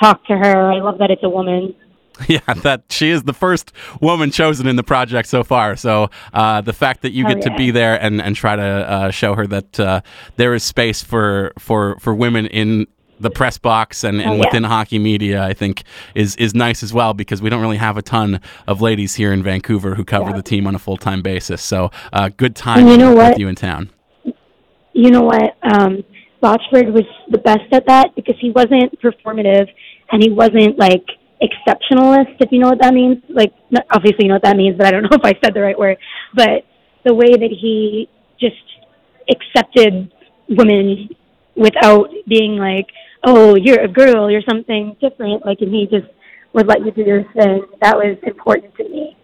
talk 0.00 0.24
to 0.26 0.36
her. 0.36 0.72
I 0.72 0.80
love 0.80 0.98
that 0.98 1.10
it's 1.10 1.24
a 1.24 1.28
woman. 1.28 1.74
Yeah, 2.28 2.40
that 2.62 2.84
she 2.90 3.10
is 3.10 3.24
the 3.24 3.32
first 3.34 3.72
woman 4.00 4.30
chosen 4.30 4.66
in 4.66 4.76
the 4.76 4.82
project 4.82 5.28
so 5.28 5.44
far. 5.44 5.76
So 5.76 6.10
uh, 6.32 6.60
the 6.62 6.72
fact 6.72 7.02
that 7.02 7.12
you 7.12 7.24
Oh, 7.26 7.28
get 7.28 7.42
to 7.42 7.54
be 7.56 7.70
there 7.70 8.00
and, 8.00 8.20
and 8.22 8.34
try 8.34 8.56
to 8.56 8.62
uh, 8.62 9.10
show 9.10 9.34
her 9.34 9.46
that 9.48 9.78
uh, 9.80 10.00
there 10.36 10.54
is 10.54 10.62
space 10.64 11.02
for, 11.02 11.52
for, 11.58 11.98
for 12.00 12.14
women 12.14 12.46
in 12.46 12.86
the 13.20 13.30
press 13.30 13.56
box 13.58 14.04
and, 14.04 14.20
and 14.20 14.30
Oh, 14.30 14.34
yeah. 14.34 14.40
within 14.40 14.64
hockey 14.64 14.98
media, 14.98 15.42
I 15.42 15.54
think 15.54 15.84
is 16.14 16.36
is 16.36 16.54
nice 16.54 16.82
as 16.82 16.92
well 16.92 17.14
because 17.14 17.40
we 17.40 17.48
don't 17.48 17.62
really 17.62 17.78
have 17.78 17.96
a 17.96 18.02
ton 18.02 18.40
of 18.66 18.80
ladies 18.82 19.14
here 19.14 19.32
in 19.32 19.42
Vancouver 19.42 19.94
who 19.94 20.04
cover 20.04 20.30
Yeah. 20.30 20.36
the 20.36 20.42
team 20.42 20.66
on 20.66 20.74
a 20.74 20.78
full 20.78 20.96
time 20.98 21.22
basis. 21.22 21.62
So 21.62 21.90
uh, 22.12 22.28
good 22.36 22.54
time 22.56 22.86
you 22.88 22.96
know 22.98 23.08
with 23.14 23.18
what? 23.18 23.38
you 23.38 23.48
in 23.48 23.54
town. 23.54 23.90
you 24.92 25.10
know 25.10 25.22
what? 25.22 25.56
Um, 25.62 26.04
Botchford 26.42 26.92
was 26.92 27.04
the 27.30 27.38
best 27.38 27.72
at 27.72 27.86
that 27.86 28.14
because 28.14 28.36
he 28.38 28.50
wasn't 28.50 28.98
performative 29.00 29.68
and 30.12 30.22
he 30.22 30.30
wasn't 30.30 30.78
like 30.78 31.04
exceptionalist, 31.42 32.36
if 32.40 32.50
you 32.50 32.58
know 32.58 32.68
what 32.68 32.80
that 32.80 32.94
means. 32.94 33.22
Like, 33.28 33.52
obviously, 33.90 34.24
you 34.24 34.28
know 34.28 34.34
what 34.34 34.42
that 34.44 34.56
means, 34.56 34.76
but 34.76 34.86
I 34.86 34.90
don't 34.90 35.02
know 35.02 35.10
if 35.12 35.24
I 35.24 35.34
said 35.42 35.54
the 35.54 35.60
right 35.60 35.78
word. 35.78 35.98
But 36.34 36.64
the 37.04 37.14
way 37.14 37.30
that 37.30 37.50
he 37.50 38.08
just 38.40 38.56
accepted 39.30 40.12
women 40.48 41.08
without 41.56 42.08
being 42.28 42.56
like, 42.56 42.86
oh, 43.24 43.56
you're 43.56 43.80
a 43.80 43.88
girl, 43.88 44.30
you're 44.30 44.42
something 44.48 44.96
different. 45.00 45.44
Like, 45.44 45.58
and 45.60 45.72
he 45.72 45.86
just 45.90 46.06
would 46.52 46.66
let 46.66 46.84
you 46.84 46.90
do 46.90 47.02
your 47.02 47.24
thing. 47.32 47.66
That 47.80 47.96
was 47.96 48.16
important 48.22 48.74
to 48.76 48.84
me. 48.84 49.15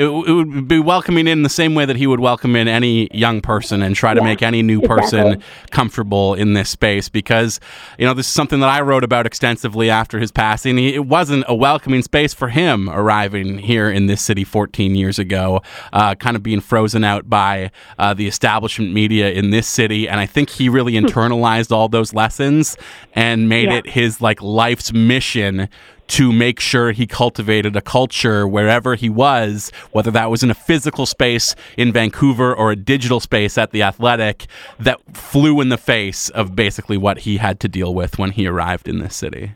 It, 0.00 0.06
it 0.06 0.32
would 0.32 0.66
be 0.66 0.78
welcoming 0.78 1.26
in 1.26 1.42
the 1.42 1.48
same 1.50 1.74
way 1.74 1.84
that 1.84 1.96
he 1.96 2.06
would 2.06 2.20
welcome 2.20 2.56
in 2.56 2.68
any 2.68 3.08
young 3.12 3.40
person 3.42 3.82
and 3.82 3.94
try 3.94 4.14
to 4.14 4.20
Yeah, 4.20 4.24
make 4.24 4.42
any 4.42 4.62
new 4.62 4.80
person 4.80 5.26
exactly. 5.34 5.44
comfortable 5.70 6.34
in 6.34 6.54
this 6.54 6.70
space 6.70 7.08
because 7.10 7.60
you 7.98 8.06
know 8.06 8.14
this 8.14 8.26
is 8.26 8.32
something 8.32 8.60
that 8.60 8.68
I 8.70 8.80
wrote 8.80 9.04
about 9.04 9.26
extensively 9.26 9.90
after 9.90 10.18
his 10.18 10.32
passing. 10.32 10.78
He, 10.78 10.94
it 10.94 11.06
wasn't 11.06 11.44
a 11.48 11.54
welcoming 11.54 12.02
space 12.02 12.32
for 12.32 12.48
him 12.48 12.88
arriving 12.88 13.58
here 13.58 13.90
in 13.90 14.06
this 14.06 14.22
city 14.22 14.42
14 14.44 14.94
years 14.94 15.18
ago, 15.18 15.60
uh, 15.92 16.14
kind 16.14 16.34
of 16.36 16.42
being 16.42 16.60
frozen 16.60 17.04
out 17.04 17.28
by 17.28 17.70
uh, 17.98 18.14
the 18.14 18.26
establishment 18.26 18.92
media 18.94 19.30
in 19.30 19.50
this 19.50 19.68
city, 19.68 20.08
and 20.08 20.18
I 20.18 20.26
think 20.26 20.48
he 20.50 20.68
really 20.70 20.94
internalized 20.94 21.72
all 21.72 21.88
those 21.88 22.14
lessons 22.14 22.76
and 23.14 23.48
made 23.48 23.68
Yeah. 23.68 23.76
it 23.78 23.86
his 23.90 24.20
like 24.22 24.40
life's 24.40 24.92
mission 24.92 25.68
to 26.10 26.32
make 26.32 26.58
sure 26.58 26.90
he 26.90 27.06
cultivated 27.06 27.76
a 27.76 27.80
culture 27.80 28.46
wherever 28.46 28.96
he 28.96 29.08
was, 29.08 29.70
whether 29.92 30.10
that 30.10 30.28
was 30.28 30.42
in 30.42 30.50
a 30.50 30.54
physical 30.54 31.06
space 31.06 31.54
in 31.76 31.92
Vancouver 31.92 32.52
or 32.52 32.72
a 32.72 32.76
digital 32.76 33.20
space 33.20 33.56
at 33.56 33.70
the 33.70 33.82
Athletic, 33.84 34.46
that 34.78 34.98
flew 35.16 35.60
in 35.60 35.68
the 35.68 35.78
face 35.78 36.28
of 36.30 36.56
basically 36.56 36.96
what 36.96 37.20
he 37.20 37.36
had 37.36 37.60
to 37.60 37.68
deal 37.68 37.94
with 37.94 38.18
when 38.18 38.32
he 38.32 38.46
arrived 38.46 38.88
in 38.88 38.98
this 38.98 39.14
city. 39.14 39.52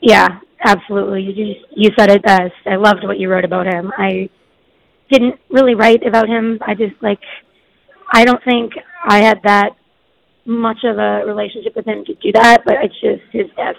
Yeah, 0.00 0.38
absolutely. 0.64 1.22
You 1.22 1.54
you 1.74 1.90
said 1.98 2.10
it 2.10 2.22
best. 2.22 2.54
I 2.64 2.76
loved 2.76 3.02
what 3.02 3.18
you 3.18 3.28
wrote 3.28 3.44
about 3.44 3.66
him. 3.66 3.90
I 3.98 4.30
didn't 5.10 5.40
really 5.50 5.74
write 5.74 6.06
about 6.06 6.28
him. 6.28 6.60
I 6.62 6.74
just 6.74 6.94
like 7.02 7.20
I 8.12 8.24
don't 8.24 8.42
think 8.44 8.72
I 9.04 9.18
had 9.20 9.40
that 9.42 9.70
much 10.46 10.78
of 10.84 10.98
a 10.98 11.24
relationship 11.26 11.74
with 11.74 11.86
him 11.86 12.04
to 12.04 12.14
do 12.14 12.30
that, 12.32 12.62
but 12.64 12.76
it's 12.82 13.00
just 13.00 13.22
his 13.32 13.46
death 13.56 13.76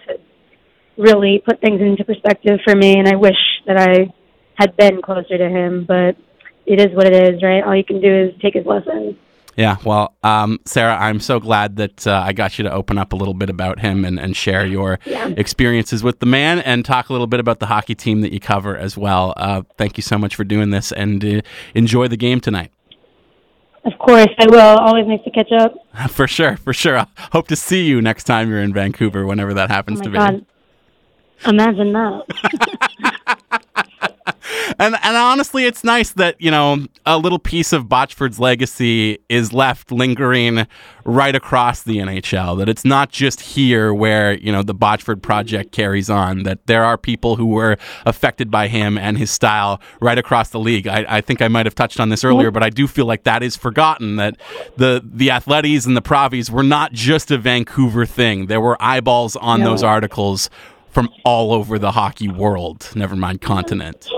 really 0.97 1.41
put 1.45 1.61
things 1.61 1.81
into 1.81 2.03
perspective 2.03 2.59
for 2.63 2.75
me 2.75 2.97
and 2.97 3.07
I 3.07 3.15
wish 3.15 3.37
that 3.67 3.77
I 3.77 4.13
had 4.55 4.75
been 4.75 5.01
closer 5.01 5.37
to 5.37 5.49
him, 5.49 5.85
but 5.87 6.17
it 6.65 6.79
is 6.81 6.95
what 6.95 7.05
it 7.07 7.33
is, 7.33 7.41
right? 7.41 7.63
All 7.63 7.75
you 7.75 7.83
can 7.83 8.01
do 8.01 8.13
is 8.29 8.41
take 8.41 8.53
his 8.55 8.65
lessons. 8.65 9.15
Yeah, 9.55 9.75
well, 9.83 10.15
um, 10.23 10.59
Sarah, 10.65 10.95
I'm 10.95 11.19
so 11.19 11.39
glad 11.39 11.75
that 11.77 12.07
uh, 12.07 12.23
I 12.25 12.31
got 12.31 12.57
you 12.57 12.63
to 12.63 12.71
open 12.71 12.97
up 12.97 13.11
a 13.11 13.15
little 13.17 13.33
bit 13.33 13.49
about 13.49 13.79
him 13.79 14.05
and, 14.05 14.17
and 14.17 14.35
share 14.35 14.65
your 14.65 14.99
Yeah. 15.05 15.27
experiences 15.35 16.01
with 16.01 16.19
the 16.19 16.25
man 16.25 16.59
and 16.59 16.85
talk 16.85 17.09
a 17.09 17.11
little 17.13 17.27
bit 17.27 17.41
about 17.41 17.59
the 17.59 17.65
hockey 17.65 17.93
team 17.95 18.21
that 18.21 18.31
you 18.31 18.39
cover 18.39 18.77
as 18.77 18.97
well. 18.97 19.33
Uh, 19.35 19.63
thank 19.77 19.97
you 19.97 20.01
so 20.01 20.17
much 20.17 20.35
for 20.35 20.45
doing 20.45 20.69
this 20.69 20.93
and 20.93 21.23
uh, 21.25 21.41
enjoy 21.73 22.07
the 22.07 22.15
game 22.15 22.39
tonight. 22.39 22.71
Of 23.83 23.97
course, 23.97 24.27
I 24.37 24.45
will. 24.47 24.59
Always 24.77 25.07
nice 25.07 25.23
to 25.23 25.31
catch 25.31 25.51
up. 25.51 25.73
For 26.09 26.27
sure, 26.27 26.57
for 26.57 26.73
sure. 26.73 26.97
I 26.99 27.07
hope 27.31 27.47
to 27.47 27.55
see 27.55 27.85
you 27.85 28.01
next 28.01 28.25
time 28.25 28.49
you're 28.49 28.61
in 28.61 28.73
Vancouver, 28.73 29.25
whenever 29.25 29.53
that 29.55 29.69
Oh 29.69 29.73
happens 29.73 29.99
my 29.99 30.03
to 30.05 30.09
be. 30.09 30.17
god. 30.17 30.45
Imagine 31.45 31.93
that. 31.93 33.65
And 34.79 34.95
and 35.03 35.17
honestly, 35.17 35.65
it's 35.65 35.83
nice 35.83 36.11
that 36.13 36.39
you 36.39 36.49
know 36.49 36.85
a 37.05 37.17
little 37.17 37.37
piece 37.39 37.73
of 37.73 37.85
Botchford's 37.85 38.39
legacy 38.39 39.19
is 39.27 39.51
left 39.51 39.91
lingering 39.91 40.65
right 41.03 41.35
across 41.35 41.83
the 41.83 41.97
NHL. 41.97 42.57
That 42.57 42.69
it's 42.69 42.85
not 42.85 43.09
just 43.11 43.41
here 43.41 43.93
where 43.93 44.33
you 44.33 44.51
know 44.51 44.63
the 44.63 44.73
Botchford 44.73 45.21
project 45.21 45.71
carries 45.71 46.09
on. 46.09 46.43
That 46.43 46.65
there 46.67 46.83
are 46.85 46.97
people 46.97 47.35
who 47.35 47.47
were 47.47 47.77
affected 48.05 48.49
by 48.49 48.67
him 48.69 48.97
and 48.97 49.17
his 49.17 49.29
style 49.31 49.81
right 50.01 50.17
across 50.17 50.49
the 50.49 50.59
league. 50.59 50.87
I, 50.87 51.05
I 51.17 51.21
think 51.21 51.41
I 51.41 51.47
might 51.47 51.65
have 51.65 51.75
touched 51.75 51.99
on 51.99 52.09
this 52.09 52.23
earlier, 52.23 52.49
but 52.49 52.63
I 52.63 52.69
do 52.69 52.87
feel 52.87 53.05
like 53.05 53.23
that 53.23 53.43
is 53.43 53.55
forgotten. 53.57 54.15
That 54.15 54.37
the 54.77 55.01
the 55.03 55.29
Athletties 55.29 55.85
and 55.85 55.97
the 55.97 56.01
Provies 56.01 56.49
were 56.49 56.63
not 56.63 56.93
just 56.93 57.31
a 57.31 57.37
Vancouver 57.37 58.05
thing. 58.05 58.45
There 58.47 58.61
were 58.61 58.81
eyeballs 58.81 59.35
on 59.35 59.59
No. 59.59 59.71
those 59.71 59.83
articles 59.83 60.49
from 60.89 61.09
all 61.23 61.53
over 61.53 61.79
the 61.79 61.91
hockey 61.91 62.27
world. 62.27 62.91
Never 62.95 63.15
mind 63.15 63.41
continent. 63.41 64.09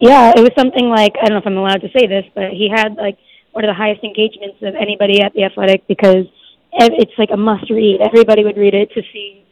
Yeah, 0.00 0.32
it 0.36 0.40
was 0.40 0.50
something 0.56 0.88
like 0.88 1.14
I 1.20 1.26
don't 1.26 1.32
know 1.32 1.38
if 1.38 1.46
I'm 1.46 1.56
allowed 1.56 1.80
to 1.80 1.88
say 1.96 2.06
this, 2.06 2.24
but 2.34 2.50
he 2.50 2.68
had 2.72 2.96
like 2.96 3.18
one 3.52 3.64
of 3.64 3.68
the 3.68 3.74
highest 3.74 4.04
engagements 4.04 4.58
of 4.62 4.74
anybody 4.74 5.22
at 5.22 5.32
the 5.32 5.44
Athletic 5.44 5.86
because 5.88 6.26
it's 6.72 7.12
like 7.18 7.30
a 7.32 7.36
must 7.36 7.70
read. 7.70 8.00
Everybody 8.04 8.44
would 8.44 8.56
read 8.56 8.74
it 8.74 8.90
to 8.92 9.02
see 9.12 9.44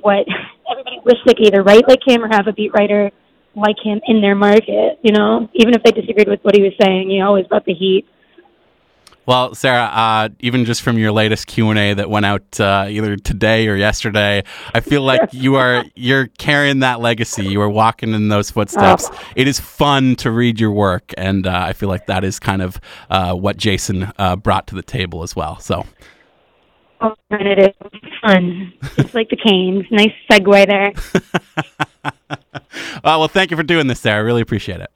what 0.00 0.26
everybody 0.70 1.00
wished 1.04 1.20
they 1.26 1.34
could 1.34 1.46
either 1.46 1.62
write 1.62 1.86
like 1.86 2.00
him 2.06 2.24
or 2.24 2.28
have 2.28 2.46
a 2.46 2.52
beat 2.52 2.72
writer 2.72 3.10
like 3.54 3.76
him 3.82 4.00
in 4.06 4.20
their 4.20 4.34
market. 4.34 4.98
You 5.02 5.12
know, 5.12 5.48
even 5.54 5.74
if 5.74 5.82
they 5.82 5.92
disagreed 5.92 6.28
with 6.28 6.40
what 6.42 6.56
he 6.56 6.62
was 6.62 6.72
saying, 6.80 7.10
he 7.10 7.20
always 7.20 7.46
brought 7.46 7.64
the 7.64 7.74
heat. 7.74 8.06
Well, 9.26 9.54
Sarah, 9.54 9.84
uh, 9.84 10.28
even 10.40 10.64
just 10.64 10.82
from 10.82 10.98
your 10.98 11.10
latest 11.12 11.46
Q 11.46 11.70
and 11.70 11.78
A 11.78 11.94
that 11.94 12.10
went 12.10 12.26
out 12.26 12.60
uh, 12.60 12.86
either 12.88 13.16
today 13.16 13.68
or 13.68 13.76
yesterday, 13.76 14.44
I 14.74 14.80
feel 14.80 15.02
like 15.02 15.32
you 15.32 15.56
are 15.56 15.84
you're 15.94 16.26
carrying 16.38 16.80
that 16.80 17.00
legacy. 17.00 17.44
You 17.44 17.60
are 17.62 17.70
walking 17.70 18.12
in 18.12 18.28
those 18.28 18.50
footsteps. 18.50 19.08
It 19.34 19.48
is 19.48 19.58
fun 19.58 20.16
to 20.16 20.30
read 20.30 20.60
your 20.60 20.72
work, 20.72 21.12
and 21.16 21.46
uh, 21.46 21.64
I 21.68 21.72
feel 21.72 21.88
like 21.88 22.06
that 22.06 22.22
is 22.22 22.38
kind 22.38 22.60
of 22.60 22.78
uh, 23.08 23.34
what 23.34 23.56
Jason 23.56 24.12
uh, 24.18 24.36
brought 24.36 24.66
to 24.68 24.74
the 24.74 24.82
table 24.82 25.22
as 25.22 25.34
well. 25.34 25.58
So, 25.58 25.86
Oh, 27.00 27.14
and 27.30 27.46
it 27.46 27.58
is 27.58 28.00
fun, 28.22 28.72
just 28.96 29.14
like 29.14 29.28
the 29.28 29.36
Canes. 29.36 29.84
Nice 29.90 30.12
segue 30.30 30.66
there. 30.66 30.92
uh, 32.04 32.10
well, 33.04 33.28
thank 33.28 33.50
you 33.50 33.56
for 33.58 33.62
doing 33.62 33.88
this, 33.88 34.00
Sarah. 34.00 34.16
I 34.16 34.20
really 34.20 34.40
appreciate 34.40 34.80
it. 34.80 34.90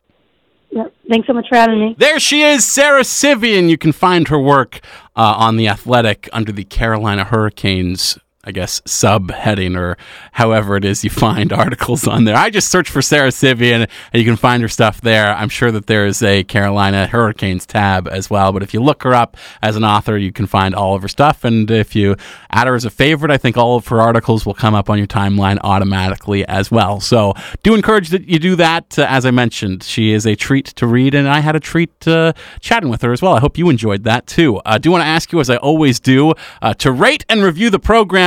Thanks 1.08 1.26
so 1.26 1.32
much 1.32 1.46
for 1.48 1.56
having 1.56 1.80
me. 1.80 1.94
There 1.98 2.18
she 2.20 2.42
is, 2.42 2.64
Sara 2.64 3.04
Civian. 3.04 3.68
You 3.68 3.78
can 3.78 3.92
find 3.92 4.28
her 4.28 4.38
work 4.38 4.80
uh, 5.16 5.34
on 5.36 5.56
The 5.56 5.68
Athletic 5.68 6.28
under 6.32 6.52
the 6.52 6.64
Carolina 6.64 7.24
Hurricanes 7.24 8.18
I 8.44 8.52
guess, 8.52 8.80
subheading 8.82 9.76
or 9.76 9.96
however 10.32 10.76
it 10.76 10.84
is 10.84 11.02
you 11.02 11.10
find 11.10 11.52
articles 11.64 12.06
on 12.06 12.24
there. 12.24 12.36
I 12.36 12.50
just 12.50 12.70
search 12.70 12.88
for 12.88 13.02
Sara 13.02 13.32
Civian 13.32 13.82
and 13.82 13.90
you 14.12 14.24
can 14.24 14.36
find 14.36 14.62
her 14.62 14.68
stuff 14.68 15.00
there. 15.00 15.34
I'm 15.34 15.48
sure 15.48 15.72
that 15.72 15.86
there 15.86 16.06
is 16.06 16.22
a 16.22 16.44
Carolina 16.44 17.08
Hurricanes 17.08 17.66
tab 17.66 18.06
as 18.06 18.30
well, 18.30 18.52
but 18.52 18.62
if 18.62 18.72
you 18.72 18.80
look 18.80 19.02
her 19.02 19.12
up 19.12 19.36
as 19.60 19.74
an 19.74 19.84
author, 19.84 20.16
you 20.16 20.32
can 20.32 20.46
find 20.46 20.74
all 20.74 20.94
of 20.94 21.02
her 21.02 21.08
stuff. 21.08 21.42
And 21.42 21.68
if 21.70 21.96
you 21.96 22.14
add 22.50 22.68
her 22.68 22.74
as 22.76 22.84
a 22.84 22.90
favorite, 22.90 23.32
I 23.32 23.38
think 23.38 23.56
all 23.56 23.76
of 23.76 23.88
her 23.88 24.00
articles 24.00 24.46
will 24.46 24.54
come 24.54 24.74
up 24.74 24.88
on 24.88 24.98
your 24.98 25.08
timeline 25.08 25.58
automatically 25.62 26.46
as 26.46 26.70
well. 26.70 27.00
So 27.00 27.34
do 27.64 27.74
encourage 27.74 28.10
that 28.10 28.28
you 28.28 28.38
do 28.38 28.54
that. 28.56 28.98
Uh, 28.98 29.06
as 29.08 29.26
I 29.26 29.32
mentioned, 29.32 29.82
she 29.82 30.12
is 30.12 30.26
a 30.26 30.36
treat 30.36 30.66
to 30.76 30.86
read, 30.86 31.14
and 31.14 31.28
I 31.28 31.40
had 31.40 31.56
a 31.56 31.60
treat 31.60 32.06
uh, 32.06 32.32
chatting 32.60 32.88
with 32.88 33.02
her 33.02 33.12
as 33.12 33.20
well. 33.20 33.34
I 33.34 33.40
hope 33.40 33.58
you 33.58 33.68
enjoyed 33.68 34.04
that 34.04 34.26
too. 34.26 34.58
I 34.64 34.76
uh, 34.76 34.78
do 34.78 34.92
want 34.92 35.02
to 35.02 35.06
ask 35.06 35.32
you, 35.32 35.40
as 35.40 35.50
I 35.50 35.56
always 35.56 35.98
do, 35.98 36.34
uh, 36.62 36.74
to 36.74 36.92
rate 36.92 37.24
and 37.28 37.42
review 37.42 37.70
the 37.70 37.78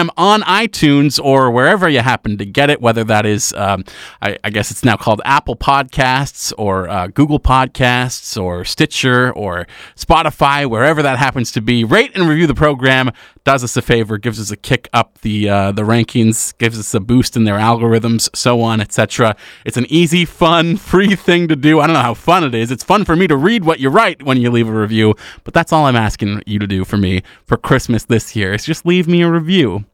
program 0.02 0.12
on 0.18 0.42
iTunes 0.48 1.24
or 1.24 1.52
wherever 1.52 1.88
you 1.88 2.00
happen 2.00 2.38
to 2.38 2.46
get 2.46 2.70
it, 2.70 2.82
whether 2.82 3.04
that 3.04 3.26
is, 3.26 3.54
um, 3.54 3.84
I, 4.22 4.38
I, 4.44 4.50
guess 4.50 4.72
it's 4.72 4.84
now 4.84 4.98
called 4.98 5.22
Apple 5.26 5.56
Podcasts 5.56 6.54
or 6.58 6.90
uh, 6.90 7.08
Google 7.08 7.40
Podcasts 7.40 8.42
or 8.42 8.66
Stitcher 8.66 9.32
or 9.34 9.68
Spotify, 9.96 10.70
wherever 10.70 11.02
that 11.02 11.18
happens 11.18 11.52
to 11.54 11.62
be. 11.62 11.84
Rate 11.84 12.12
and 12.16 12.28
review 12.28 12.48
the 12.48 12.56
program 12.56 13.12
does 13.44 13.64
us 13.64 13.76
a 13.76 13.82
favor, 13.82 14.18
gives 14.18 14.40
us 14.40 14.52
a 14.52 14.58
kick 14.58 14.88
up 14.94 15.20
the 15.22 15.50
uh, 15.50 15.72
the 15.72 15.82
rankings, 15.82 16.56
gives 16.58 16.78
us 16.78 16.94
a 16.94 17.00
boost 17.00 17.36
in 17.36 17.44
their 17.44 17.58
algorithms, 17.58 18.30
so 18.36 18.62
on, 18.62 18.80
etc. 18.80 19.36
It's 19.66 19.78
an 19.78 19.86
easy, 19.90 20.26
fun, 20.26 20.78
free 20.78 21.16
thing 21.16 21.48
to 21.48 21.56
do. 21.56 21.80
I 21.80 21.88
don't 21.88 21.96
know 21.96 22.02
how 22.02 22.14
fun 22.14 22.44
it 22.44 22.54
is. 22.54 22.72
It's 22.72 22.84
fun 22.84 23.06
for 23.06 23.16
me 23.16 23.28
to 23.28 23.36
read 23.36 23.64
what 23.64 23.80
you 23.80 23.90
write 23.90 24.24
when 24.24 24.40
you 24.40 24.52
leave 24.52 24.70
a 24.70 24.74
review, 24.74 25.16
but 25.44 25.54
that's 25.54 25.74
all 25.74 25.86
I'm 25.86 25.96
asking 25.96 26.44
you 26.46 26.60
to 26.60 26.68
do 26.68 26.86
for 26.86 26.98
me 26.98 27.24
for 27.46 27.58
Christmas 27.58 28.06
this 28.06 28.36
year. 28.36 28.54
Is 28.54 28.66
just 28.66 28.86
leave 28.86 29.08
me 29.08 29.22
a 29.24 29.32
review 29.32 29.86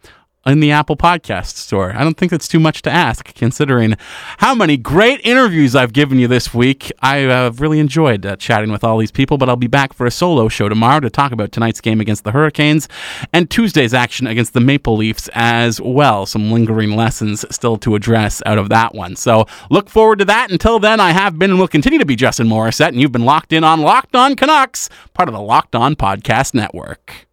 in 0.48 0.60
the 0.62 0.72
Apple 0.72 0.96
Podcast 0.96 1.58
Store. 1.58 1.94
I 1.96 2.04
don't 2.04 2.16
think 2.16 2.32
that's 2.32 2.48
too 2.48 2.60
much 2.60 2.82
to 2.84 2.90
ask, 2.90 3.34
considering 3.36 3.96
how 4.38 4.56
many 4.56 4.78
great 4.78 5.20
interviews 5.26 5.76
I've 5.76 5.94
given 5.94 6.20
you 6.20 6.28
this 6.28 6.54
week. 6.54 6.92
I 7.02 7.18
have 7.18 7.60
uh, 7.60 7.62
really 7.62 7.80
enjoyed 7.80 8.26
uh, 8.26 8.36
chatting 8.38 8.72
with 8.72 8.84
all 8.84 8.98
these 8.98 9.12
people, 9.12 9.38
but 9.38 9.50
I'll 9.50 9.56
be 9.56 9.68
back 9.68 9.94
for 9.94 10.06
a 10.06 10.12
solo 10.12 10.48
show 10.48 10.70
tomorrow 10.70 11.00
to 11.02 11.10
talk 11.10 11.32
about 11.32 11.52
tonight's 11.52 11.82
game 11.82 12.00
against 12.00 12.24
the 12.24 12.32
Hurricanes 12.32 12.88
and 13.34 13.50
Tuesday's 13.50 13.94
action 13.94 14.28
against 14.28 14.54
the 14.54 14.62
Maple 14.62 14.96
Leafs 14.96 15.30
as 15.34 15.82
well. 15.82 16.26
Some 16.26 16.52
lingering 16.52 16.96
lessons 16.96 17.44
still 17.52 17.78
to 17.78 17.96
address 17.96 18.42
out 18.46 18.58
of 18.58 18.70
that 18.70 18.96
one. 18.96 19.16
So 19.16 19.46
look 19.70 19.90
forward 19.90 20.20
to 20.20 20.26
that. 20.26 20.52
Until 20.52 20.80
then, 20.80 21.00
I 21.00 21.12
have 21.12 21.38
been 21.38 21.52
and 21.52 21.60
will 21.60 21.68
continue 21.68 22.00
to 22.00 22.06
be 22.06 22.16
Justin 22.16 22.48
Morissette, 22.48 22.90
and 22.90 23.02
you've 23.02 23.12
been 23.12 23.26
locked 23.26 23.54
in 23.54 23.64
on 23.64 23.82
Locked 23.82 24.16
On 24.16 24.36
Canucks, 24.36 24.90
part 25.14 25.30
of 25.30 25.36
the 25.36 25.42
Locked 25.42 25.76
On 25.76 25.96
Podcast 25.96 26.54
Network. 26.54 27.27